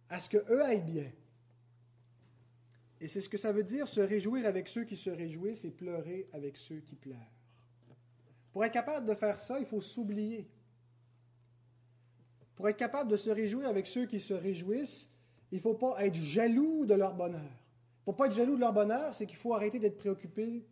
à 0.09 0.21
ce 0.21 0.31
qu'eux 0.31 0.63
aillent 0.63 0.83
bien. 0.83 1.11
Et 3.01 3.09
c'est 3.09 3.21
ce 3.21 3.29
que 3.29 3.37
ça 3.37 3.53
veut 3.53 3.65
dire, 3.65 3.87
se 3.87 4.01
réjouir 4.01 4.47
avec 4.47 4.69
ceux 4.69 4.85
qui 4.85 4.97
se 4.97 5.11
réjouissent 5.11 5.65
et 5.65 5.71
pleurer 5.71 6.29
avec 6.33 6.57
ceux 6.57 6.81
qui 6.81 6.97
pleurent. 6.97 7.19
Pour 8.53 8.65
être 8.65 8.73
capable 8.73 9.07
de 9.07 9.15
faire 9.15 9.41
ça, 9.41 9.59
il 9.59 9.67
faut 9.67 9.81
s'oublier. 9.81 10.49
Pour 12.57 12.69
être 12.69 12.77
capable 12.77 13.11
de 13.11 13.17
se 13.17 13.31
réjouir 13.31 13.69
avec 13.69 13.87
ceux 13.87 14.07
qui 14.07 14.21
se 14.21 14.35
réjouissent, 14.35 15.11
il 15.51 15.59
ne 15.59 15.63
faut 15.63 15.75
pas 15.75 16.05
être 16.05 16.15
jaloux 16.15 16.87
de 16.87 16.95
leur 16.95 17.15
bonheur. 17.15 17.51
Pour 18.05 18.15
ne 18.15 18.19
pas 18.19 18.27
être 18.27 18.35
jaloux 18.35 18.57
de 18.57 18.61
leur 18.61 18.73
bonheur, 18.73 19.15
c'est 19.15 19.27
qu'il 19.27 19.37
faut 19.37 19.55
arrêter 19.55 19.79
d'être 19.79 19.99
préoccupé 19.99 20.65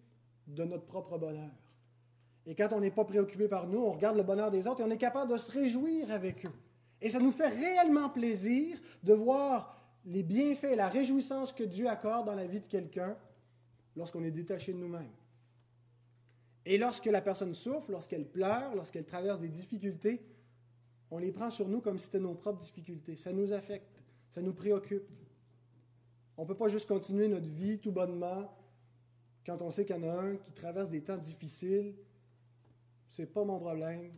de 0.47 0.65
notre 0.65 0.85
propre 0.85 1.19
bonheur. 1.19 1.51
Et 2.47 2.55
quand 2.55 2.73
on 2.73 2.81
n'est 2.81 2.91
pas 2.91 3.05
préoccupé 3.05 3.49
par 3.49 3.67
nous, 3.67 3.79
on 3.79 3.93
regarde 3.93 4.17
le 4.17 4.23
bonheur 4.23 4.51
des 4.51 4.67
autres 4.67 4.81
et 4.81 4.85
on 4.85 4.91
est 4.91 4.99
capable 4.99 5.33
de 5.33 5.37
se 5.37 5.51
réjouir 5.53 6.11
avec 6.11 6.45
eux. 6.47 6.53
Et 7.01 7.11
ça 7.11 7.21
nous 7.21 7.33
fait 7.33 7.49
réellement 7.49 8.09
plaisir 8.09 8.79
de 9.03 9.13
voir 9.13 9.81
les 10.05 10.23
bienfaits 10.23 10.75
la 10.77 10.89
réjouissance 10.89 11.53
que 11.53 11.63
Dieu 11.65 11.89
accorde 11.89 12.27
dans 12.27 12.35
la 12.35 12.47
vie 12.47 12.61
de 12.61 12.67
quelqu'un 12.67 13.17
lorsqu'on 13.97 14.25
est 14.25 14.31
détaché 14.31 14.73
de 14.73 14.79
nous-mêmes. 14.79 15.11
Et 16.65 16.79
lorsque 16.79 17.07
la 17.07 17.21
personne 17.21 17.55
souffre, 17.55 17.91
lorsqu'elle 17.91 18.27
pleure, 18.27 18.75
lorsqu'elle 18.75 19.05
traverse 19.05 19.41
des 19.41 19.49
difficultés, 19.49 20.23
on 21.13 21.19
les 21.19 21.31
prend 21.31 21.51
sur 21.51 21.69
nous 21.69 21.83
comme 21.83 21.99
si 21.99 22.07
c'était 22.07 22.21
nos 22.21 22.33
propres 22.33 22.61
difficultés. 22.61 23.17
Ça 23.17 23.35
nous 23.35 23.53
affecte, 23.53 24.03
ça 24.31 24.41
nous 24.41 24.55
préoccupe. 24.55 25.07
On 26.39 26.45
ne 26.45 26.49
peut 26.49 26.57
pas 26.57 26.69
juste 26.69 26.89
continuer 26.89 27.29
notre 27.29 27.49
vie 27.49 27.79
tout 27.79 27.93
bonnement 27.93 28.51
quand 29.45 29.61
on 29.61 29.71
sait 29.71 29.85
qu'il 29.85 29.95
y 29.95 29.99
en 29.99 30.09
a 30.09 30.23
un 30.23 30.37
qui 30.37 30.53
traverse 30.53 30.89
des 30.89 31.03
temps 31.03 31.19
difficiles. 31.19 31.95
C'est 33.11 33.27
pas 33.27 33.45
mon 33.45 33.59
problème, 33.59 34.11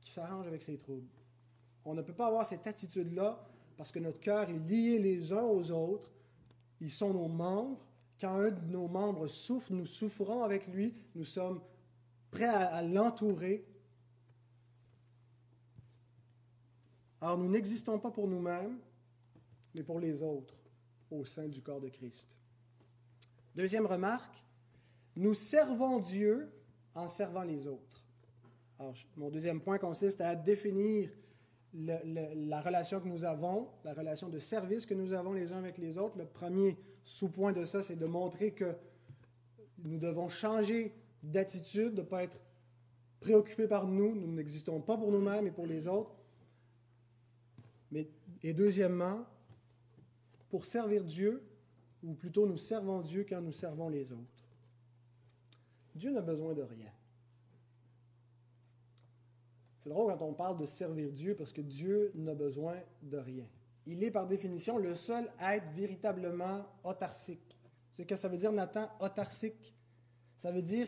qui 0.00 0.10
s'arrange 0.10 0.48
avec 0.48 0.60
ses 0.60 0.76
troubles. 0.76 1.06
On 1.84 1.94
ne 1.94 2.02
peut 2.02 2.12
pas 2.12 2.26
avoir 2.26 2.44
cette 2.44 2.66
attitude-là 2.66 3.46
parce 3.76 3.92
que 3.92 4.00
notre 4.00 4.18
cœur 4.18 4.50
est 4.50 4.58
lié 4.58 4.98
les 4.98 5.32
uns 5.32 5.44
aux 5.44 5.70
autres. 5.70 6.10
Ils 6.80 6.90
sont 6.90 7.14
nos 7.14 7.28
membres. 7.28 7.78
Quand 8.20 8.34
un 8.34 8.50
de 8.50 8.72
nos 8.72 8.88
membres 8.88 9.28
souffre, 9.28 9.72
nous 9.72 9.86
souffrons 9.86 10.42
avec 10.42 10.66
lui. 10.66 10.94
Nous 11.14 11.24
sommes 11.24 11.60
prêts 12.32 12.46
à 12.46 12.82
l'entourer 12.82 13.64
Alors 17.20 17.38
nous 17.38 17.48
n'existons 17.48 17.98
pas 17.98 18.10
pour 18.10 18.26
nous-mêmes, 18.26 18.78
mais 19.74 19.82
pour 19.82 20.00
les 20.00 20.22
autres 20.22 20.54
au 21.10 21.24
sein 21.24 21.48
du 21.48 21.60
corps 21.60 21.80
de 21.80 21.88
Christ. 21.88 22.38
Deuxième 23.54 23.86
remarque, 23.86 24.44
nous 25.16 25.34
servons 25.34 25.98
Dieu 25.98 26.50
en 26.94 27.08
servant 27.08 27.42
les 27.42 27.66
autres. 27.66 28.04
Alors, 28.78 28.94
mon 29.16 29.28
deuxième 29.28 29.60
point 29.60 29.78
consiste 29.78 30.20
à 30.20 30.34
définir 30.34 31.10
la 31.74 32.60
relation 32.60 33.00
que 33.00 33.08
nous 33.08 33.24
avons, 33.24 33.68
la 33.84 33.92
relation 33.92 34.28
de 34.28 34.38
service 34.38 34.86
que 34.86 34.94
nous 34.94 35.12
avons 35.12 35.32
les 35.32 35.52
uns 35.52 35.58
avec 35.58 35.78
les 35.78 35.98
autres. 35.98 36.16
Le 36.16 36.26
premier 36.26 36.78
sous-point 37.04 37.52
de 37.52 37.64
ça, 37.64 37.82
c'est 37.82 37.96
de 37.96 38.06
montrer 38.06 38.52
que 38.52 38.74
nous 39.78 39.98
devons 39.98 40.28
changer 40.28 40.94
d'attitude, 41.22 41.94
de 41.94 42.00
ne 42.00 42.06
pas 42.06 42.22
être 42.22 42.40
préoccupés 43.20 43.68
par 43.68 43.86
nous. 43.86 44.14
Nous 44.14 44.32
n'existons 44.32 44.80
pas 44.80 44.96
pour 44.96 45.10
nous-mêmes 45.12 45.46
et 45.46 45.50
pour 45.50 45.66
les 45.66 45.86
autres. 45.86 46.16
Mais, 47.90 48.08
et 48.42 48.52
deuxièmement, 48.52 49.24
pour 50.48 50.64
servir 50.64 51.04
Dieu, 51.04 51.42
ou 52.02 52.14
plutôt 52.14 52.46
nous 52.46 52.58
servons 52.58 53.00
Dieu 53.00 53.26
quand 53.28 53.40
nous 53.40 53.52
servons 53.52 53.88
les 53.88 54.12
autres. 54.12 54.44
Dieu 55.94 56.10
n'a 56.10 56.20
besoin 56.20 56.54
de 56.54 56.62
rien. 56.62 56.90
C'est 59.78 59.90
drôle 59.90 60.12
quand 60.12 60.22
on 60.22 60.34
parle 60.34 60.58
de 60.58 60.66
servir 60.66 61.10
Dieu 61.10 61.34
parce 61.34 61.52
que 61.52 61.62
Dieu 61.62 62.12
n'a 62.14 62.34
besoin 62.34 62.76
de 63.02 63.16
rien. 63.16 63.46
Il 63.86 64.04
est 64.04 64.10
par 64.10 64.26
définition 64.26 64.78
le 64.78 64.94
seul 64.94 65.26
être 65.40 65.70
véritablement 65.74 66.66
autarcique. 66.84 67.58
Ce 67.90 68.02
que 68.02 68.14
ça 68.14 68.28
veut 68.28 68.36
dire, 68.36 68.52
Nathan, 68.52 68.88
autarcique. 69.00 69.74
Ça 70.36 70.52
veut 70.52 70.62
dire 70.62 70.86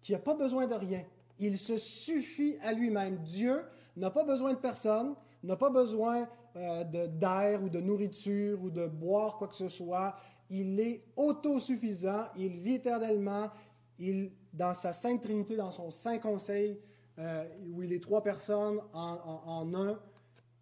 qu'il 0.00 0.14
n'a 0.14 0.20
pas 0.20 0.34
besoin 0.34 0.66
de 0.66 0.74
rien. 0.74 1.04
Il 1.38 1.58
se 1.58 1.78
suffit 1.78 2.56
à 2.62 2.72
lui-même. 2.72 3.18
Dieu 3.18 3.60
n'a 3.96 4.10
pas 4.10 4.24
besoin 4.24 4.54
de 4.54 4.58
personne, 4.58 5.14
n'a 5.42 5.56
pas 5.56 5.70
besoin 5.70 6.28
euh, 6.56 6.84
d'air 6.84 7.62
ou 7.62 7.68
de 7.68 7.80
nourriture 7.80 8.62
ou 8.62 8.70
de 8.70 8.86
boire 8.86 9.36
quoi 9.36 9.48
que 9.48 9.56
ce 9.56 9.68
soit. 9.68 10.16
Il 10.50 10.80
est 10.80 11.04
autosuffisant, 11.16 12.26
il 12.36 12.58
vit 12.58 12.74
éternellement, 12.74 13.50
il, 13.98 14.32
dans 14.52 14.74
sa 14.74 14.92
Sainte 14.92 15.22
Trinité, 15.22 15.56
dans 15.56 15.70
son 15.70 15.90
Saint 15.90 16.18
Conseil, 16.18 16.80
euh, 17.18 17.46
où 17.70 17.82
il 17.82 17.92
est 17.92 18.02
trois 18.02 18.22
personnes 18.22 18.80
en, 18.92 19.74
un, 19.74 19.98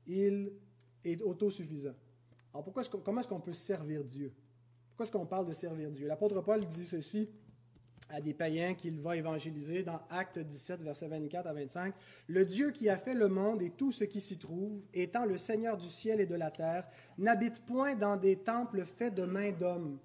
il 0.07 0.53
est 1.05 1.23
autosuffisant. 1.23 1.95
Alors 2.53 2.65
pourquoi 2.65 2.83
comment 3.05 3.21
est-ce 3.21 3.29
qu'on 3.29 3.41
peut 3.41 3.53
servir 3.53 4.03
Dieu? 4.03 4.33
Pourquoi 4.89 5.05
est-ce 5.05 5.13
qu'on 5.13 5.27
parle 5.27 5.47
de 5.47 5.53
servir 5.53 5.91
Dieu? 5.91 6.07
L'apôtre 6.07 6.41
Paul 6.41 6.65
dit 6.65 6.85
ceci 6.85 7.31
à 8.09 8.21
des 8.21 8.35
païens 8.35 8.75
qu'il 8.75 9.01
va 9.01 9.17
évangéliser 9.17 9.83
dans 9.83 10.01
Acte 10.11 10.39
17, 10.39 10.81
versets 10.83 11.09
24 11.09 11.47
à 11.47 11.53
25. 11.53 11.95
Le 12.29 12.45
Dieu 12.45 12.71
qui 12.71 12.89
a 12.89 12.97
fait 12.97 13.15
le 13.15 13.29
monde 13.29 13.63
et 13.63 13.71
tout 13.71 13.93
ce 13.93 14.05
qui 14.05 14.21
s'y 14.21 14.39
trouve, 14.39 14.81
étant 14.95 15.25
le 15.25 15.39
Seigneur 15.39 15.77
du 15.77 15.89
ciel 15.89 16.21
et 16.21 16.27
de 16.27 16.35
la 16.35 16.51
terre, 16.51 16.87
n'habite 17.19 17.61
point 17.67 17.95
dans 17.95 18.17
des 18.17 18.37
temples 18.37 18.85
faits 18.85 19.15
de 19.15 19.25
mains 19.25 19.53
d'hommes. 19.53 19.99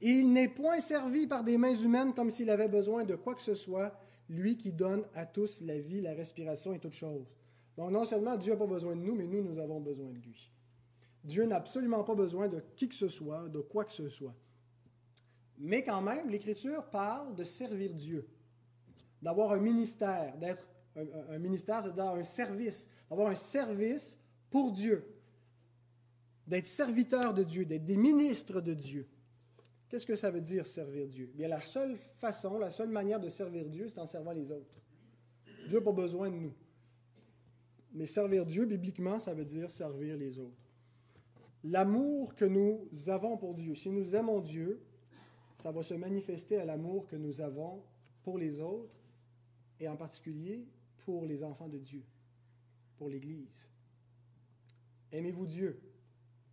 Il 0.00 0.32
n'est 0.32 0.48
point 0.48 0.80
servi 0.80 1.26
par 1.26 1.42
des 1.42 1.58
mains 1.58 1.74
humaines 1.74 2.14
comme 2.14 2.30
s'il 2.30 2.50
avait 2.50 2.68
besoin 2.68 3.04
de 3.04 3.16
quoi 3.16 3.34
que 3.34 3.42
ce 3.42 3.54
soit, 3.54 3.98
lui 4.28 4.56
qui 4.56 4.72
donne 4.72 5.04
à 5.14 5.26
tous 5.26 5.62
la 5.62 5.78
vie, 5.78 6.00
la 6.00 6.12
respiration 6.12 6.72
et 6.72 6.78
toutes 6.78 6.92
choses. 6.92 7.26
Donc 7.76 7.90
non 7.90 8.04
seulement 8.04 8.36
Dieu 8.36 8.52
n'a 8.52 8.58
pas 8.58 8.66
besoin 8.66 8.94
de 8.94 9.00
nous, 9.00 9.14
mais 9.14 9.26
nous, 9.26 9.42
nous 9.42 9.58
avons 9.58 9.80
besoin 9.80 10.10
de 10.10 10.18
lui. 10.18 10.52
Dieu 11.24 11.44
n'a 11.46 11.56
absolument 11.56 12.04
pas 12.04 12.14
besoin 12.14 12.48
de 12.48 12.62
qui 12.76 12.88
que 12.88 12.94
ce 12.94 13.08
soit, 13.08 13.48
de 13.48 13.60
quoi 13.60 13.84
que 13.84 13.92
ce 13.92 14.08
soit. 14.08 14.34
Mais 15.58 15.82
quand 15.82 16.00
même, 16.00 16.28
l'Écriture 16.28 16.84
parle 16.90 17.34
de 17.34 17.44
servir 17.44 17.92
Dieu, 17.92 18.28
d'avoir 19.20 19.52
un 19.52 19.60
ministère, 19.60 20.36
d'être 20.38 20.68
un, 20.96 21.38
ministère, 21.38 21.82
c'est 21.82 21.94
d'avoir 21.94 22.16
un 22.16 22.24
service, 22.24 22.88
d'avoir 23.08 23.28
un 23.28 23.36
service 23.36 24.18
pour 24.50 24.72
Dieu, 24.72 25.04
d'être 26.46 26.66
serviteur 26.66 27.34
de 27.34 27.42
Dieu, 27.42 27.64
d'être 27.64 27.84
des 27.84 27.96
ministres 27.96 28.60
de 28.60 28.74
Dieu. 28.74 29.08
Qu'est-ce 29.88 30.06
que 30.06 30.16
ça 30.16 30.30
veut 30.30 30.40
dire 30.40 30.66
servir 30.66 31.06
Dieu? 31.08 31.30
Bien, 31.34 31.48
la 31.48 31.60
seule 31.60 31.96
façon, 31.96 32.58
la 32.58 32.70
seule 32.70 32.90
manière 32.90 33.20
de 33.20 33.28
servir 33.28 33.66
Dieu, 33.66 33.88
c'est 33.88 33.98
en 33.98 34.06
servant 34.06 34.32
les 34.32 34.50
autres. 34.50 34.74
Dieu 35.66 35.78
n'a 35.78 35.84
pas 35.84 35.92
besoin 35.92 36.30
de 36.30 36.36
nous. 36.36 36.54
Mais 37.92 38.06
servir 38.06 38.44
Dieu, 38.44 38.66
bibliquement, 38.66 39.18
ça 39.18 39.34
veut 39.34 39.44
dire 39.44 39.70
servir 39.70 40.16
les 40.16 40.38
autres. 40.38 40.56
L'amour 41.64 42.34
que 42.34 42.44
nous 42.44 42.88
avons 43.08 43.36
pour 43.36 43.54
Dieu, 43.54 43.74
si 43.74 43.90
nous 43.90 44.14
aimons 44.14 44.40
Dieu, 44.40 44.80
ça 45.58 45.72
va 45.72 45.82
se 45.82 45.94
manifester 45.94 46.58
à 46.58 46.64
l'amour 46.64 47.06
que 47.06 47.16
nous 47.16 47.40
avons 47.40 47.82
pour 48.22 48.38
les 48.38 48.60
autres 48.60 48.94
et 49.80 49.88
en 49.88 49.96
particulier 49.96 50.66
pour 50.98 51.26
les 51.26 51.42
enfants 51.42 51.68
de 51.68 51.78
Dieu, 51.78 52.02
pour 52.96 53.08
l'Église. 53.08 53.68
Aimez-vous 55.10 55.46
Dieu? 55.46 55.80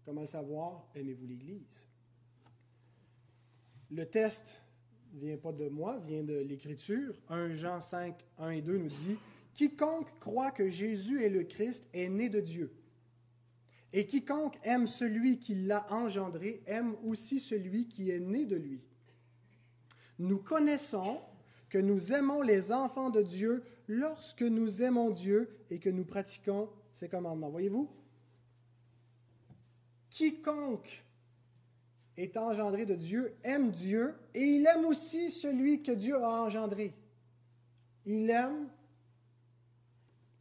Comment 0.06 0.22
le 0.22 0.28
savoir? 0.28 0.88
Aimez-vous 0.96 1.28
l'Église? 1.28 1.86
Le 3.92 4.06
test 4.06 4.56
vient 5.14 5.38
pas 5.38 5.52
de 5.52 5.70
moi, 5.70 6.00
vient 6.00 6.24
de 6.24 6.38
l'Écriture. 6.40 7.16
1 7.30 7.54
Jean 7.54 7.80
5, 7.80 8.16
1 8.40 8.50
et 8.52 8.62
2 8.62 8.78
nous 8.78 8.90
dit 8.90 9.18
Quiconque 9.54 10.20
croit 10.20 10.52
que 10.52 10.70
Jésus 10.70 11.24
est 11.24 11.30
le 11.30 11.44
Christ 11.44 11.86
est 11.94 12.10
né 12.10 12.30
de 12.30 12.40
Dieu. 12.40 12.74
Et 13.94 14.06
quiconque 14.06 14.60
aime 14.64 14.88
celui 14.88 15.40
qui 15.40 15.56
l'a 15.56 15.86
engendré 15.90 16.62
aime 16.66 16.96
aussi 17.06 17.40
celui 17.40 17.88
qui 17.88 18.10
est 18.12 18.20
né 18.20 18.46
de 18.46 18.58
lui. 18.58 18.82
Nous 20.20 20.40
connaissons 20.40 21.20
que 21.70 21.78
nous 21.78 22.14
aimons 22.14 22.42
les 22.42 22.72
enfants 22.72 23.10
de 23.10 23.22
Dieu 23.22 23.64
lorsque 23.88 24.44
nous 24.44 24.82
aimons 24.82 25.10
Dieu 25.10 25.50
et 25.70 25.80
que 25.80 25.90
nous 25.90 26.06
pratiquons 26.06 26.70
ses 26.94 27.10
commandements. 27.10 27.50
Voyez-vous? 27.50 27.90
Quiconque 30.10 31.04
est 32.18 32.38
engendré 32.38 32.86
de 32.86 32.96
Dieu 32.96 33.36
aime 33.44 33.72
Dieu 33.72 34.16
et 34.34 34.42
il 34.42 34.66
aime 34.66 34.86
aussi 34.86 35.30
celui 35.30 35.84
que 35.84 35.92
Dieu 35.92 36.16
a 36.16 36.44
engendré. 36.44 36.94
Il 38.06 38.30
aime 38.30 38.70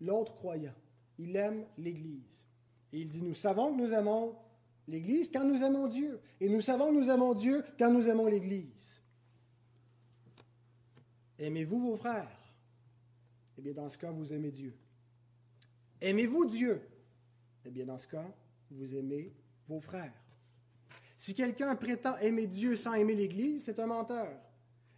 l'autre 0.00 0.34
croyant. 0.36 0.74
Il 1.18 1.34
aime 1.36 1.64
l'Église. 1.78 2.46
Et 2.92 3.00
il 3.00 3.08
dit, 3.08 3.22
nous 3.22 3.34
savons 3.34 3.72
que 3.72 3.80
nous 3.80 3.92
aimons 3.92 4.36
l'Église 4.86 5.30
quand 5.32 5.44
nous 5.44 5.64
aimons 5.64 5.88
Dieu. 5.88 6.20
Et 6.40 6.48
nous 6.48 6.60
savons 6.60 6.88
que 6.88 7.00
nous 7.00 7.10
aimons 7.10 7.34
Dieu 7.34 7.64
quand 7.78 7.90
nous 7.90 8.08
aimons 8.08 8.26
l'Église. 8.26 9.00
Aimez-vous 11.44 11.78
vos 11.78 11.96
frères? 11.96 12.30
Eh 13.58 13.60
bien, 13.60 13.74
dans 13.74 13.90
ce 13.90 13.98
cas, 13.98 14.10
vous 14.10 14.32
aimez 14.32 14.50
Dieu. 14.50 14.74
Aimez-vous 16.00 16.46
Dieu? 16.46 16.80
Eh 17.66 17.70
bien, 17.70 17.84
dans 17.84 17.98
ce 17.98 18.08
cas, 18.08 18.24
vous 18.70 18.94
aimez 18.96 19.30
vos 19.68 19.78
frères. 19.78 20.14
Si 21.18 21.34
quelqu'un 21.34 21.76
prétend 21.76 22.16
aimer 22.16 22.46
Dieu 22.46 22.76
sans 22.76 22.94
aimer 22.94 23.14
l'Église, 23.14 23.64
c'est 23.64 23.78
un 23.78 23.86
menteur. 23.86 24.40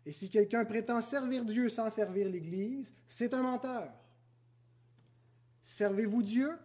Et 0.04 0.12
si 0.12 0.30
quelqu'un 0.30 0.64
prétend 0.64 1.02
servir 1.02 1.44
Dieu 1.44 1.68
sans 1.68 1.90
servir 1.90 2.28
l'Église, 2.28 2.94
c'est 3.08 3.34
un 3.34 3.42
menteur. 3.42 3.92
Servez-vous 5.60 6.22
Dieu? 6.22 6.56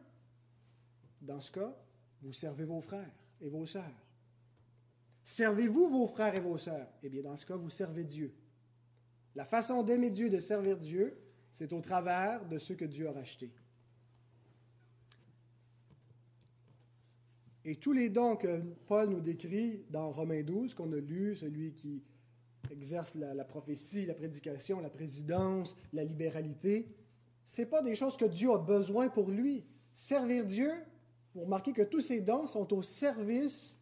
Dans 1.20 1.42
ce 1.42 1.52
cas, 1.52 1.76
vous 2.22 2.34
servez 2.34 2.66
vos 2.66 2.82
frères 2.82 3.12
et 3.42 3.50
vos 3.50 3.66
sœurs. 3.66 4.06
Servez-vous 5.24 5.90
vos 5.90 6.08
frères 6.08 6.36
et 6.36 6.40
vos 6.40 6.60
sœurs? 6.60 6.88
Eh 7.02 7.10
bien, 7.10 7.24
dans 7.24 7.36
ce 7.36 7.48
cas, 7.48 7.56
vous 7.56 7.70
servez 7.72 8.04
Dieu. 8.04 8.32
La 9.36 9.46
façon 9.46 9.84
d'aimer 9.84 10.10
Dieu, 10.10 10.30
de 10.30 10.40
servir 10.40 10.78
Dieu, 10.78 11.18
c'est 11.52 11.74
au 11.74 11.82
travers 11.82 12.46
de 12.46 12.58
ceux 12.58 12.76
que 12.76 12.86
Dieu 12.86 13.08
a 13.08 13.12
rachetés. 13.12 13.52
Et 17.64 17.76
tous 17.76 17.94
les 17.94 18.10
dons 18.10 18.36
que 18.36 18.62
Paul 18.88 19.10
nous 19.10 19.20
décrit 19.20 19.86
dans 19.90 20.12
Romains 20.12 20.42
12, 20.42 20.74
qu'on 20.74 20.92
a 20.94 20.98
lu, 20.98 21.36
celui 21.36 21.74
qui 21.74 22.04
exerce 22.72 23.16
la, 23.16 23.46
prophétie, 23.46 24.06
la 24.06 24.16
prédication, 24.16 24.80
la 24.80 24.90
présidence, 24.90 25.76
la 25.94 26.04
libéralité, 26.04 26.88
ce 27.46 27.64
pas 27.64 27.82
des 27.82 27.96
choses 27.96 28.18
que 28.18 28.26
Dieu 28.26 28.52
a 28.52 28.58
besoin 28.58 29.10
pour 29.10 29.30
lui. 29.30 29.64
Servir 29.94 30.46
Dieu, 30.46 30.72
vous 31.36 31.42
remarquez 31.42 31.74
que 31.74 31.82
tous 31.82 32.02
ces 32.02 32.22
dons 32.22 32.48
sont 32.48 32.74
au 32.74 32.82
service 32.82 33.78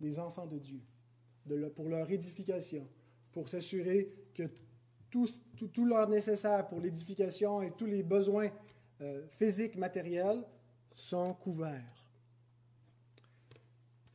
des 0.00 0.18
enfants 0.18 0.46
de 0.46 0.58
Dieu, 0.58 0.80
pour 1.74 1.88
leur 1.88 2.10
édification, 2.10 2.86
pour 3.32 3.48
s'assurer 3.48 4.12
que 4.36 4.50
tout, 5.10 5.26
tout, 5.72 5.86
leur 5.86 6.08
nécessaire 6.08 6.68
pour 6.68 6.80
l'édification 6.80 7.62
et 7.62 7.70
tous 7.72 7.86
les 7.86 8.02
besoins 8.02 8.50
euh, 9.00 9.26
physiques, 9.28 9.76
matériels 9.76 10.44
sont 10.94 11.32
couverts. 11.34 12.10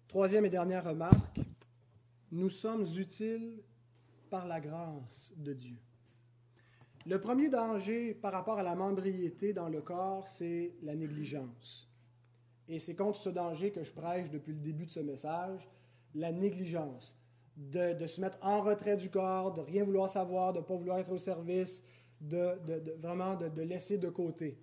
Troisième 0.08 0.46
et 0.46 0.50
dernière 0.50 0.86
remarque, 0.86 1.40
nous 2.32 2.50
sommes 2.50 2.86
utiles 2.98 3.64
par 4.30 4.48
la 4.48 4.60
grâce 4.60 5.34
de 5.38 5.54
Dieu. 5.54 5.78
Le 7.08 7.20
premier 7.20 7.50
danger 7.50 8.14
par 8.14 8.32
rapport 8.32 8.60
à 8.60 8.64
la 8.64 8.76
membriété 8.76 9.54
dans 9.54 9.70
le 9.70 9.82
corps, 9.82 10.28
c'est 10.28 10.76
la 10.84 10.96
négligence. 10.96 11.90
Et 12.68 12.78
c'est 12.78 12.96
contre 12.96 13.20
ce 13.20 13.30
danger 13.30 13.72
que 13.72 13.84
je 13.84 13.92
prêche 13.92 14.30
depuis 14.30 14.54
le 14.54 14.60
début 14.60 14.86
de 14.86 14.92
ce 14.92 15.00
message, 15.00 15.68
la 16.14 16.32
négligence 16.32 17.18
de, 17.58 18.08
se 18.08 18.22
mettre 18.22 18.38
en 18.42 18.62
retrait 18.62 18.98
du 18.98 19.10
corps, 19.10 19.54
de 19.54 19.62
rien 19.62 19.84
vouloir 19.84 20.10
savoir, 20.10 20.54
de 20.54 20.60
ne 20.60 20.64
pas 20.64 20.76
vouloir 20.76 21.00
être 21.00 21.12
au 21.12 21.18
service, 21.18 21.84
de, 22.20 22.58
vraiment 23.00 23.36
de, 23.36 23.62
laisser 23.62 23.98
de 23.98 24.10
côté. 24.10 24.58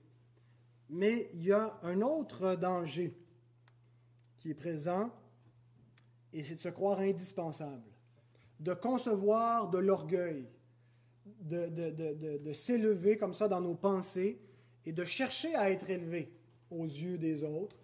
Mais 0.88 1.30
il 1.34 1.42
y 1.42 1.52
a 1.52 1.78
un 1.82 2.00
autre 2.00 2.54
danger 2.54 3.14
qui 4.36 4.50
est 4.50 4.54
présent, 4.54 5.10
et 6.32 6.42
c'est 6.42 6.54
de 6.54 6.60
se 6.60 6.68
croire 6.68 7.00
indispensable, 7.00 7.82
de 8.60 8.74
concevoir 8.74 9.68
de 9.68 9.78
l'orgueil, 9.78 10.48
de, 11.40 12.52
s'élever 12.52 13.16
comme 13.16 13.34
ça 13.34 13.48
dans 13.48 13.60
nos 13.60 13.74
pensées 13.74 14.40
et 14.86 14.92
de 14.92 15.04
chercher 15.04 15.54
à 15.54 15.70
être 15.70 15.90
élevé 15.90 16.32
aux 16.70 16.84
yeux 16.84 17.18
des 17.18 17.44
autres, 17.44 17.80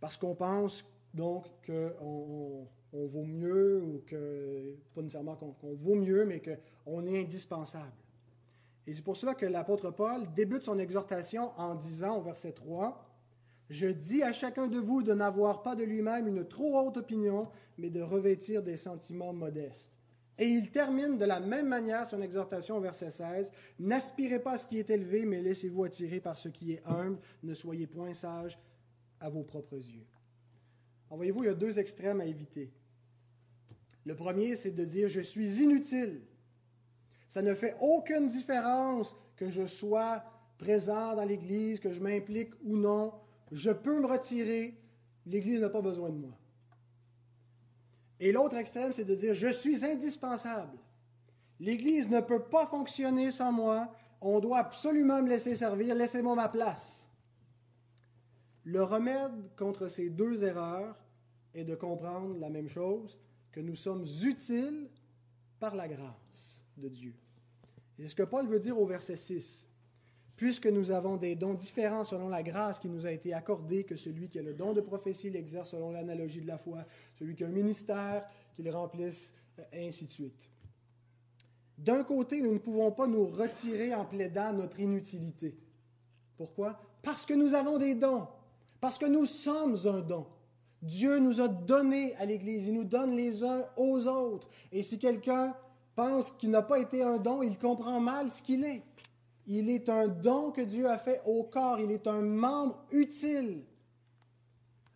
parce 0.00 0.16
qu'on 0.16 0.34
pense 0.34 0.84
donc 1.14 1.46
qu'on 1.66 2.66
on 2.92 3.06
vaut 3.06 3.24
mieux, 3.24 3.82
ou 3.82 4.02
que, 4.06 4.76
pas 4.94 5.02
nécessairement 5.02 5.36
qu'on 5.36 5.74
vaut 5.74 5.94
mieux, 5.94 6.24
mais 6.24 6.42
qu'on 6.42 7.06
est 7.06 7.20
indispensable. 7.20 7.92
Et 8.86 8.94
c'est 8.94 9.02
pour 9.02 9.16
cela 9.16 9.34
que 9.34 9.46
l'apôtre 9.46 9.90
Paul 9.90 10.26
débute 10.34 10.62
son 10.62 10.78
exhortation 10.78 11.52
en 11.58 11.74
disant 11.74 12.18
au 12.18 12.22
verset 12.22 12.52
3, 12.52 13.08
Je 13.70 13.86
dis 13.86 14.22
à 14.22 14.32
chacun 14.32 14.66
de 14.66 14.78
vous 14.78 15.02
de 15.02 15.14
n'avoir 15.14 15.62
pas 15.62 15.76
de 15.76 15.84
lui-même 15.84 16.26
une 16.26 16.46
trop 16.46 16.78
haute 16.78 16.96
opinion, 16.96 17.48
mais 17.78 17.90
de 17.90 18.02
revêtir 18.02 18.62
des 18.62 18.76
sentiments 18.76 19.32
modestes. 19.32 19.98
Et 20.38 20.46
il 20.46 20.70
termine 20.70 21.18
de 21.18 21.24
la 21.24 21.40
même 21.40 21.68
manière 21.68 22.06
son 22.06 22.20
exhortation 22.20 22.76
au 22.78 22.80
verset 22.80 23.10
16, 23.10 23.52
N'aspirez 23.78 24.40
pas 24.40 24.52
à 24.52 24.58
ce 24.58 24.66
qui 24.66 24.78
est 24.78 24.90
élevé, 24.90 25.24
mais 25.24 25.40
laissez-vous 25.40 25.84
attirer 25.84 26.20
par 26.20 26.36
ce 26.36 26.48
qui 26.48 26.72
est 26.72 26.82
humble, 26.84 27.18
ne 27.42 27.54
soyez 27.54 27.86
point 27.86 28.12
sage 28.14 28.58
à 29.20 29.28
vos 29.28 29.44
propres 29.44 29.76
yeux. 29.76 30.06
voyez-vous, 31.10 31.44
il 31.44 31.46
y 31.46 31.50
a 31.50 31.54
deux 31.54 31.78
extrêmes 31.78 32.20
à 32.20 32.24
éviter. 32.24 32.72
Le 34.04 34.14
premier, 34.14 34.56
c'est 34.56 34.72
de 34.72 34.84
dire 34.84 35.08
je 35.08 35.20
suis 35.20 35.62
inutile. 35.62 36.22
Ça 37.28 37.42
ne 37.42 37.54
fait 37.54 37.76
aucune 37.80 38.28
différence 38.28 39.16
que 39.36 39.48
je 39.48 39.66
sois 39.66 40.24
présent 40.58 41.14
dans 41.14 41.24
l'Église, 41.24 41.80
que 41.80 41.92
je 41.92 42.00
m'implique 42.00 42.52
ou 42.64 42.76
non. 42.76 43.12
Je 43.50 43.70
peux 43.70 44.00
me 44.00 44.06
retirer. 44.06 44.76
L'Église 45.26 45.60
n'a 45.60 45.70
pas 45.70 45.82
besoin 45.82 46.10
de 46.10 46.16
moi. 46.16 46.36
Et 48.20 48.32
l'autre 48.32 48.56
extrême, 48.56 48.92
c'est 48.92 49.04
de 49.04 49.14
dire 49.14 49.34
je 49.34 49.48
suis 49.48 49.84
indispensable. 49.84 50.78
L'Église 51.58 52.10
ne 52.10 52.20
peut 52.20 52.42
pas 52.42 52.66
fonctionner 52.66 53.30
sans 53.30 53.52
moi. 53.52 53.92
On 54.20 54.40
doit 54.40 54.58
absolument 54.58 55.22
me 55.22 55.28
laisser 55.28 55.56
servir. 55.56 55.94
Laissez-moi 55.94 56.34
ma 56.34 56.48
place. 56.48 57.08
Le 58.64 58.82
remède 58.82 59.32
contre 59.56 59.88
ces 59.88 60.10
deux 60.10 60.44
erreurs 60.44 60.96
est 61.54 61.64
de 61.64 61.74
comprendre 61.74 62.38
la 62.38 62.48
même 62.48 62.68
chose, 62.68 63.18
que 63.52 63.60
nous 63.60 63.76
sommes 63.76 64.04
utiles 64.24 64.88
par 65.60 65.76
la 65.76 65.86
grâce 65.86 66.64
de 66.76 66.88
Dieu. 66.88 67.14
C'est 67.96 68.08
ce 68.08 68.14
que 68.14 68.22
Paul 68.22 68.48
veut 68.48 68.58
dire 68.58 68.80
au 68.80 68.86
verset 68.86 69.16
6. 69.16 69.68
Puisque 70.34 70.66
nous 70.66 70.90
avons 70.90 71.18
des 71.18 71.36
dons 71.36 71.54
différents 71.54 72.04
selon 72.04 72.28
la 72.28 72.42
grâce 72.42 72.80
qui 72.80 72.88
nous 72.88 73.06
a 73.06 73.12
été 73.12 73.32
accordée, 73.32 73.84
que 73.84 73.94
celui 73.94 74.28
qui 74.28 74.38
a 74.38 74.42
le 74.42 74.54
don 74.54 74.72
de 74.72 74.80
prophétie 74.80 75.30
l'exerce 75.30 75.70
selon 75.70 75.92
l'analogie 75.92 76.40
de 76.40 76.48
la 76.48 76.58
foi, 76.58 76.84
celui 77.18 77.36
qui 77.36 77.44
a 77.44 77.46
un 77.46 77.50
ministère 77.50 78.26
qu'il 78.54 78.68
remplisse, 78.70 79.34
euh, 79.58 79.62
et 79.72 79.86
ainsi 79.86 80.06
de 80.06 80.10
suite. 80.10 80.50
D'un 81.78 82.02
côté, 82.02 82.40
nous 82.40 82.52
ne 82.52 82.58
pouvons 82.58 82.90
pas 82.90 83.06
nous 83.06 83.26
retirer 83.26 83.94
en 83.94 84.04
plaidant 84.04 84.52
notre 84.52 84.80
inutilité. 84.80 85.56
Pourquoi? 86.36 86.80
Parce 87.02 87.26
que 87.26 87.34
nous 87.34 87.54
avons 87.54 87.78
des 87.78 87.94
dons, 87.94 88.26
parce 88.80 88.98
que 88.98 89.06
nous 89.06 89.26
sommes 89.26 89.76
un 89.84 90.00
don. 90.00 90.26
Dieu 90.82 91.20
nous 91.20 91.40
a 91.40 91.48
donné 91.48 92.14
à 92.16 92.24
l'Église, 92.24 92.66
il 92.66 92.74
nous 92.74 92.84
donne 92.84 93.14
les 93.16 93.44
uns 93.44 93.64
aux 93.76 94.06
autres. 94.08 94.48
Et 94.72 94.82
si 94.82 94.98
quelqu'un 94.98 95.54
pense 95.94 96.32
qu'il 96.32 96.50
n'a 96.50 96.62
pas 96.62 96.80
été 96.80 97.02
un 97.02 97.18
don, 97.18 97.42
il 97.42 97.58
comprend 97.58 98.00
mal 98.00 98.28
ce 98.28 98.42
qu'il 98.42 98.64
est. 98.64 98.82
Il 99.46 99.70
est 99.70 99.88
un 99.88 100.08
don 100.08 100.50
que 100.50 100.60
Dieu 100.60 100.88
a 100.88 100.98
fait 100.98 101.22
au 101.24 101.44
corps, 101.44 101.80
il 101.80 101.90
est 101.90 102.06
un 102.06 102.20
membre 102.20 102.84
utile. 102.90 103.64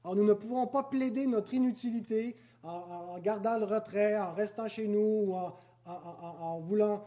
Alors 0.02 0.16
nous 0.16 0.24
ne 0.24 0.32
pouvons 0.32 0.66
pas 0.66 0.84
plaider 0.84 1.26
notre 1.26 1.54
inutilité 1.54 2.36
en, 2.62 3.18
gardant 3.18 3.58
le 3.58 3.64
retrait, 3.64 4.18
en 4.18 4.32
restant 4.34 4.66
chez 4.66 4.88
nous, 4.88 5.26
ou 5.28 5.34
en 5.84 6.60
voulant 6.60 7.04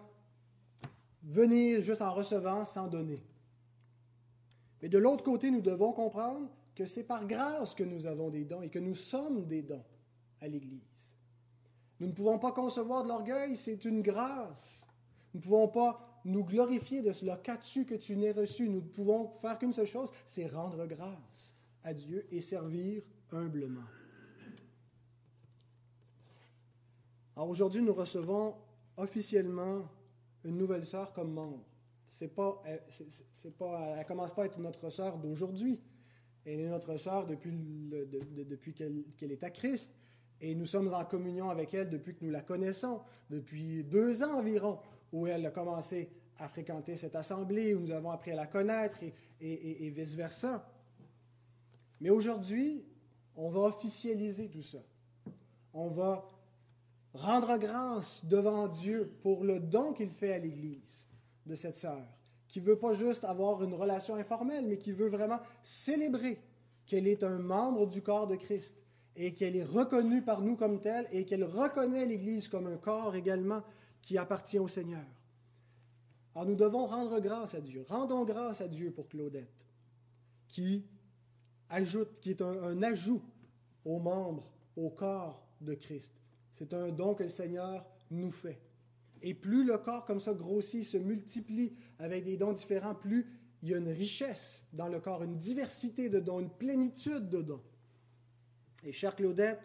venir 1.23 1.81
juste 1.81 2.01
en 2.01 2.13
recevant 2.13 2.65
sans 2.65 2.87
donner. 2.87 3.23
Mais 4.81 4.89
de 4.89 4.97
l'autre 4.97 5.23
côté, 5.23 5.51
nous 5.51 5.61
devons 5.61 5.91
comprendre 5.91 6.47
que 6.75 6.85
c'est 6.85 7.03
par 7.03 7.27
grâce 7.27 7.75
que 7.75 7.83
nous 7.83 8.05
avons 8.05 8.29
des 8.29 8.45
dons 8.45 8.61
et 8.61 8.69
que 8.69 8.79
nous 8.79 8.95
sommes 8.95 9.45
des 9.45 9.61
dons 9.61 9.83
à 10.41 10.47
l'Église. 10.47 11.15
Nous 11.99 12.07
ne 12.07 12.13
pouvons 12.13 12.39
pas 12.39 12.51
concevoir 12.51 13.03
de 13.03 13.09
l'orgueil, 13.09 13.57
c'est 13.57 13.83
une 13.85 14.01
grâce. 14.01 14.87
Nous 15.33 15.39
ne 15.39 15.43
pouvons 15.43 15.67
pas 15.67 16.21
nous 16.25 16.43
glorifier 16.43 17.01
de 17.01 17.11
cela. 17.11 17.37
Qu'as-tu 17.37 17.85
que 17.85 17.95
tu 17.95 18.15
n'aies 18.15 18.31
reçu? 18.31 18.69
Nous 18.69 18.81
ne 18.81 18.87
pouvons 18.87 19.31
faire 19.41 19.57
qu'une 19.57 19.73
seule 19.73 19.87
chose, 19.87 20.11
c'est 20.27 20.47
rendre 20.47 20.85
grâce 20.85 21.55
à 21.83 21.93
Dieu 21.93 22.25
et 22.31 22.41
servir 22.41 23.03
humblement. 23.31 23.83
Alors 27.35 27.49
aujourd'hui, 27.49 27.81
nous 27.81 27.93
recevons 27.93 28.55
officiellement 28.97 29.87
une 30.43 30.57
nouvelle 30.57 30.85
sœur 30.85 31.13
comme 31.13 31.33
membre. 31.33 31.63
C'est 32.07 32.33
pas, 32.33 32.61
c'est 33.33 33.57
pas, 33.57 33.95
elle 33.97 34.05
commence 34.05 34.33
pas 34.33 34.43
à 34.43 34.45
être 34.45 34.59
notre 34.59 34.89
sœur 34.89 35.17
d'aujourd'hui. 35.17 35.79
Elle 36.45 36.61
est 36.61 36.69
notre 36.69 36.97
sœur 36.97 37.25
depuis, 37.25 38.73
qu'elle 38.73 39.31
est 39.31 39.43
à 39.43 39.49
Christ. 39.49 39.93
Et 40.41 40.55
nous 40.55 40.65
sommes 40.65 40.93
en 40.93 41.03
communion 41.03 41.49
avec 41.49 41.73
elle 41.73 41.89
depuis 41.89 42.15
que 42.15 42.23
nous 42.23 42.31
la 42.31 42.41
connaissons, 42.41 43.01
depuis 43.29 43.83
deux 43.83 44.23
ans 44.23 44.39
environ, 44.39 44.79
où 45.11 45.27
elle 45.27 45.45
a 45.45 45.51
commencé 45.51 46.09
à 46.37 46.47
fréquenter 46.47 46.95
cette 46.95 47.15
assemblée, 47.15 47.75
où 47.75 47.81
nous 47.81 47.91
avons 47.91 48.11
appris 48.11 48.31
à 48.31 48.35
la 48.35 48.47
connaître 48.47 48.97
et, 49.03 49.13
et 49.41 49.89
vice-versa. 49.89 50.65
Mais 51.99 52.09
aujourd'hui, 52.09 52.85
on 53.35 53.49
va 53.49 53.61
officialiser 53.61 54.49
tout 54.49 54.61
ça. 54.61 54.79
On 55.73 55.89
va 55.89 56.25
rendre 57.13 57.57
grâce 57.57 58.23
devant 58.25 58.67
Dieu 58.67 59.13
pour 59.21 59.43
le 59.43 59.59
don 59.59 59.93
qu'il 59.93 60.09
fait 60.09 60.33
à 60.33 60.39
l'Église 60.39 61.07
de 61.45 61.55
cette 61.55 61.75
sœur, 61.75 62.05
qui 62.49 62.59
ne 62.59 62.65
veut 62.65 62.79
pas 62.79 62.93
juste 62.93 63.23
avoir 63.23 63.63
une 63.63 63.75
relation 63.75 64.15
informelle, 64.15 64.67
mais 64.67 64.77
qui 64.77 64.91
veut 64.91 65.07
vraiment 65.07 65.39
célébrer 65.63 66.39
qu'elle 66.85 67.07
est 67.07 67.23
un 67.23 67.39
membre 67.39 67.87
du 67.87 68.01
corps 68.01 68.27
de 68.27 68.35
Christ 68.35 68.75
et 69.15 69.33
qu'elle 69.33 69.55
est 69.55 69.63
reconnue 69.63 70.23
par 70.23 70.41
nous 70.41 70.55
comme 70.55 70.81
telle 70.81 71.07
et 71.11 71.25
qu'elle 71.25 71.43
reconnaît 71.43 72.05
l'Église 72.05 72.47
comme 72.47 72.67
un 72.67 72.77
corps 72.77 73.15
également 73.15 73.63
qui 74.01 74.17
appartient 74.17 74.59
au 74.59 74.67
Seigneur. 74.67 75.05
Alors 76.33 76.47
nous 76.47 76.55
devons 76.55 76.87
rendre 76.87 77.19
grâce 77.19 77.53
à 77.53 77.61
Dieu. 77.61 77.85
Rendons 77.87 78.25
grâce 78.25 78.61
à 78.61 78.67
Dieu 78.67 78.91
pour 78.91 79.07
Claudette, 79.07 79.65
qui 80.47 80.85
ajoute, 81.69 82.19
qui 82.19 82.31
est 82.31 82.41
un, 82.41 82.63
un 82.63 82.81
ajout 82.81 83.21
aux 83.85 83.99
membres, 83.99 84.51
au 84.75 84.89
corps 84.89 85.45
de 85.61 85.75
Christ. 85.75 86.13
C'est 86.51 86.73
un 86.73 86.89
don 86.89 87.13
que 87.13 87.23
le 87.23 87.29
Seigneur 87.29 87.85
nous 88.09 88.31
fait. 88.31 88.59
Et 89.21 89.33
plus 89.33 89.63
le 89.63 89.77
corps 89.77 90.05
comme 90.05 90.19
ça 90.19 90.33
grossit, 90.33 90.83
se 90.83 90.97
multiplie 90.97 91.73
avec 91.97 92.23
des 92.23 92.37
dons 92.37 92.53
différents, 92.53 92.95
plus 92.95 93.25
il 93.61 93.69
y 93.69 93.73
a 93.73 93.77
une 93.77 93.89
richesse 93.89 94.65
dans 94.73 94.87
le 94.87 94.99
corps, 94.99 95.23
une 95.23 95.37
diversité 95.37 96.09
de 96.09 96.19
dons, 96.19 96.39
une 96.39 96.49
plénitude 96.49 97.29
de 97.29 97.41
dons. 97.41 97.61
Et 98.85 98.93
chère 98.93 99.15
Claudette, 99.15 99.61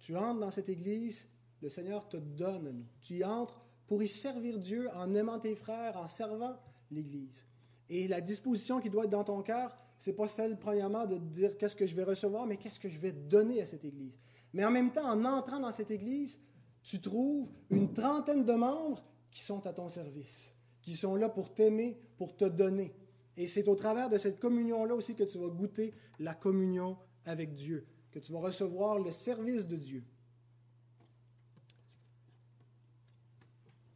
tu 0.00 0.16
entres 0.16 0.40
dans 0.40 0.50
cette 0.50 0.68
église, 0.68 1.28
le 1.62 1.68
Seigneur 1.68 2.08
te 2.08 2.16
donne. 2.16 2.84
Tu 3.00 3.18
y 3.18 3.24
entres 3.24 3.64
pour 3.86 4.02
y 4.02 4.08
servir 4.08 4.58
Dieu 4.58 4.88
en 4.94 5.14
aimant 5.14 5.38
tes 5.38 5.54
frères, 5.54 5.96
en 5.96 6.08
servant 6.08 6.56
l'église. 6.90 7.46
Et 7.88 8.08
la 8.08 8.20
disposition 8.20 8.80
qui 8.80 8.90
doit 8.90 9.04
être 9.04 9.10
dans 9.10 9.24
ton 9.24 9.42
cœur, 9.42 9.76
c'est 9.96 10.14
pas 10.14 10.26
celle, 10.26 10.58
premièrement, 10.58 11.06
de 11.06 11.16
dire 11.16 11.56
qu'est-ce 11.56 11.76
que 11.76 11.86
je 11.86 11.94
vais 11.94 12.02
recevoir, 12.02 12.46
mais 12.46 12.56
qu'est-ce 12.56 12.80
que 12.80 12.88
je 12.88 12.98
vais 12.98 13.12
donner 13.12 13.60
à 13.60 13.66
cette 13.66 13.84
église. 13.84 14.18
Mais 14.54 14.64
en 14.64 14.70
même 14.70 14.92
temps, 14.92 15.10
en 15.10 15.24
entrant 15.24 15.58
dans 15.58 15.72
cette 15.72 15.90
Église, 15.90 16.40
tu 16.84 17.00
trouves 17.00 17.48
une 17.70 17.92
trentaine 17.92 18.44
de 18.44 18.52
membres 18.52 19.02
qui 19.30 19.40
sont 19.40 19.66
à 19.66 19.72
ton 19.72 19.88
service, 19.88 20.54
qui 20.82 20.94
sont 20.94 21.16
là 21.16 21.30
pour 21.30 21.52
t'aimer, 21.52 21.98
pour 22.18 22.36
te 22.36 22.44
donner. 22.44 22.94
Et 23.36 23.46
c'est 23.46 23.66
au 23.66 23.74
travers 23.74 24.10
de 24.10 24.18
cette 24.18 24.38
communion-là 24.38 24.94
aussi 24.94 25.16
que 25.16 25.24
tu 25.24 25.38
vas 25.38 25.48
goûter 25.48 25.94
la 26.20 26.34
communion 26.34 26.96
avec 27.24 27.54
Dieu, 27.54 27.86
que 28.12 28.18
tu 28.18 28.32
vas 28.32 28.40
recevoir 28.40 28.98
le 28.98 29.10
service 29.10 29.66
de 29.66 29.76
Dieu. 29.76 30.04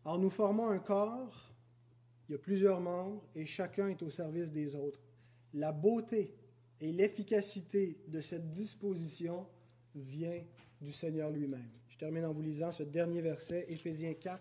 Alors 0.04 0.18
nous 0.18 0.30
formons 0.30 0.68
un 0.68 0.78
corps, 0.78 1.52
il 2.28 2.32
y 2.32 2.34
a 2.34 2.38
plusieurs 2.38 2.80
membres 2.80 3.22
et 3.34 3.44
chacun 3.44 3.88
est 3.88 4.02
au 4.02 4.08
service 4.08 4.50
des 4.50 4.74
autres. 4.74 5.00
La 5.52 5.72
beauté 5.72 6.34
et 6.80 6.90
l'efficacité 6.92 8.00
de 8.08 8.20
cette 8.20 8.50
disposition 8.50 9.46
vient 9.94 10.42
du 10.80 10.90
Seigneur 10.90 11.30
lui-même. 11.30 11.77
Termine 11.98 12.26
en 12.26 12.32
vous 12.32 12.42
lisant 12.42 12.70
ce 12.70 12.84
dernier 12.84 13.20
verset, 13.20 13.66
Éphésiens 13.68 14.14
4, 14.14 14.40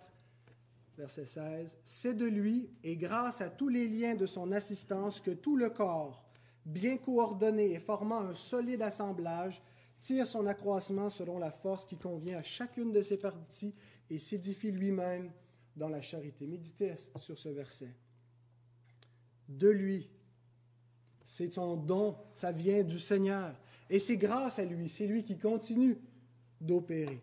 verset 0.96 1.26
16. 1.26 1.78
C'est 1.84 2.13
de 2.13 2.26
lui 2.26 2.70
et 2.84 2.96
grâce 2.96 3.41
à 3.41 3.50
tous 3.50 3.67
les 3.67 3.88
liens 3.88 4.15
de 4.15 4.28
son 4.28 4.52
assistance 4.52 5.20
que 5.20 5.32
tout 5.32 5.58
le 5.58 5.70
corps, 5.70 6.24
bien 6.65 6.98
coordonné 6.98 7.72
et 7.72 7.80
formant 7.80 8.20
un 8.20 8.34
solide 8.34 8.84
assemblage, 8.84 9.62
tire 10.00 10.28
son 10.28 10.46
accroissement 10.46 11.10
selon 11.10 11.39
la 11.39 11.52
force 11.52 11.84
qui 11.84 11.98
convient 11.98 12.38
à 12.38 12.43
chacune 12.43 12.91
de 12.91 13.02
ses 13.02 13.17
parties 13.17 13.74
et 14.10 14.20
s'édifie 14.20 14.72
lui-même 14.72 15.32
dans 15.76 15.89
la 15.89 16.02
charité. 16.02 16.46
Méditez 16.46 16.93
sur 17.15 17.38
ce 17.38 17.50
verset. 17.50 17.93
De 19.50 19.70
lui, 19.70 20.10
c'est 21.24 21.52
son 21.52 21.76
don, 21.76 22.15
ça 22.34 22.52
vient 22.52 22.84
du 22.84 23.00
Seigneur. 23.00 23.56
Et 23.89 24.00
c'est 24.00 24.17
grâce 24.17 24.60
à 24.60 24.65
lui, 24.65 24.89
c'est 24.89 25.08
lui 25.08 25.24
qui 25.24 25.38
continue 25.38 25.98
d'opérer, 26.60 27.22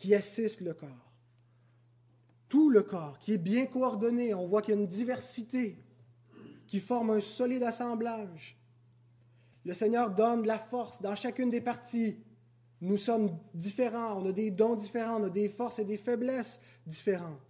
qui 0.00 0.14
assiste 0.14 0.62
le 0.62 0.72
corps. 0.72 1.12
Tout 2.48 2.70
le 2.70 2.82
corps 2.82 3.18
qui 3.18 3.34
est 3.34 3.38
bien 3.38 3.66
coordonné, 3.66 4.32
on 4.32 4.46
voit 4.46 4.62
qu'il 4.62 4.74
y 4.74 4.78
a 4.78 4.80
une 4.80 4.86
diversité 4.86 5.76
qui 6.66 6.80
forme 6.80 7.10
un 7.10 7.20
solide 7.20 7.62
assemblage. 7.62 8.58
Le 9.64 9.74
Seigneur 9.74 10.10
donne 10.10 10.42
de 10.42 10.46
la 10.46 10.58
force 10.58 11.02
dans 11.02 11.14
chacune 11.14 11.50
des 11.50 11.60
parties. 11.60 12.16
Nous 12.80 12.96
sommes 12.96 13.38
différents, 13.52 14.22
on 14.22 14.26
a 14.26 14.32
des 14.32 14.50
dons 14.50 14.74
différents, 14.74 15.20
on 15.20 15.24
a 15.24 15.30
des 15.30 15.50
forces 15.50 15.78
et 15.78 15.84
des 15.84 15.98
faiblesses 15.98 16.58
différentes. 16.86 17.49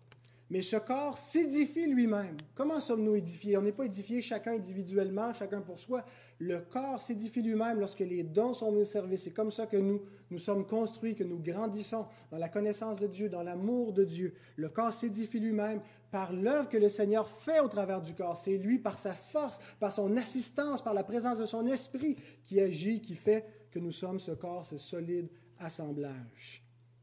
Mais 0.51 0.63
ce 0.63 0.77
corps 0.77 1.17
s'édifie 1.17 1.87
lui-même. 1.87 2.37
Comment 2.57 2.81
sommes-nous 2.81 3.15
édifiés? 3.15 3.57
On 3.57 3.63
n'est 3.63 3.71
pas 3.71 3.85
édifiés 3.85 4.21
chacun 4.21 4.55
individuellement, 4.55 5.33
chacun 5.33 5.61
pour 5.61 5.79
soi. 5.79 6.05
Le 6.41 6.59
corps 6.59 7.01
s'édifie 7.01 7.41
lui-même 7.41 7.79
lorsque 7.79 8.01
les 8.01 8.25
dons 8.25 8.53
sont 8.53 8.73
mis 8.73 8.81
au 8.81 8.85
service. 8.85 9.23
C'est 9.23 9.31
comme 9.31 9.53
ça 9.53 9.67
que 9.67 9.77
nous, 9.77 10.03
nous 10.29 10.39
sommes 10.39 10.67
construits, 10.67 11.15
que 11.15 11.23
nous 11.23 11.39
grandissons 11.39 12.05
dans 12.33 12.39
la 12.39 12.49
connaissance 12.49 12.97
de 12.97 13.07
Dieu, 13.07 13.29
dans 13.29 13.45
l'amour 13.45 13.93
de 13.93 14.03
Dieu. 14.03 14.35
Le 14.57 14.69
corps 14.69 14.93
s'édifie 14.93 15.39
lui-même 15.39 15.83
par 16.11 16.33
l'œuvre 16.33 16.69
que 16.69 16.79
le 16.79 16.89
Seigneur 16.89 17.29
fait 17.29 17.61
au 17.61 17.69
travers 17.69 18.03
du 18.03 18.15
corps. 18.15 18.37
C'est 18.37 18.59
lui, 18.59 18.81
par 18.81 18.99
sa 18.99 19.13
force, 19.13 19.61
par 19.79 19.93
son 19.93 20.17
assistance, 20.17 20.83
par 20.83 20.95
la 20.95 21.05
présence 21.05 21.39
de 21.39 21.47
son 21.47 21.65
esprit, 21.67 22.17
qui 22.45 22.61
agit, 22.61 23.01
qui 23.01 23.15
fait 23.15 23.47
que 23.71 23.79
nous 23.79 23.93
sommes 23.93 24.19
ce 24.19 24.33
corps, 24.33 24.67
ce 24.67 24.79
solide 24.79 25.29
assemblage. 25.61 26.65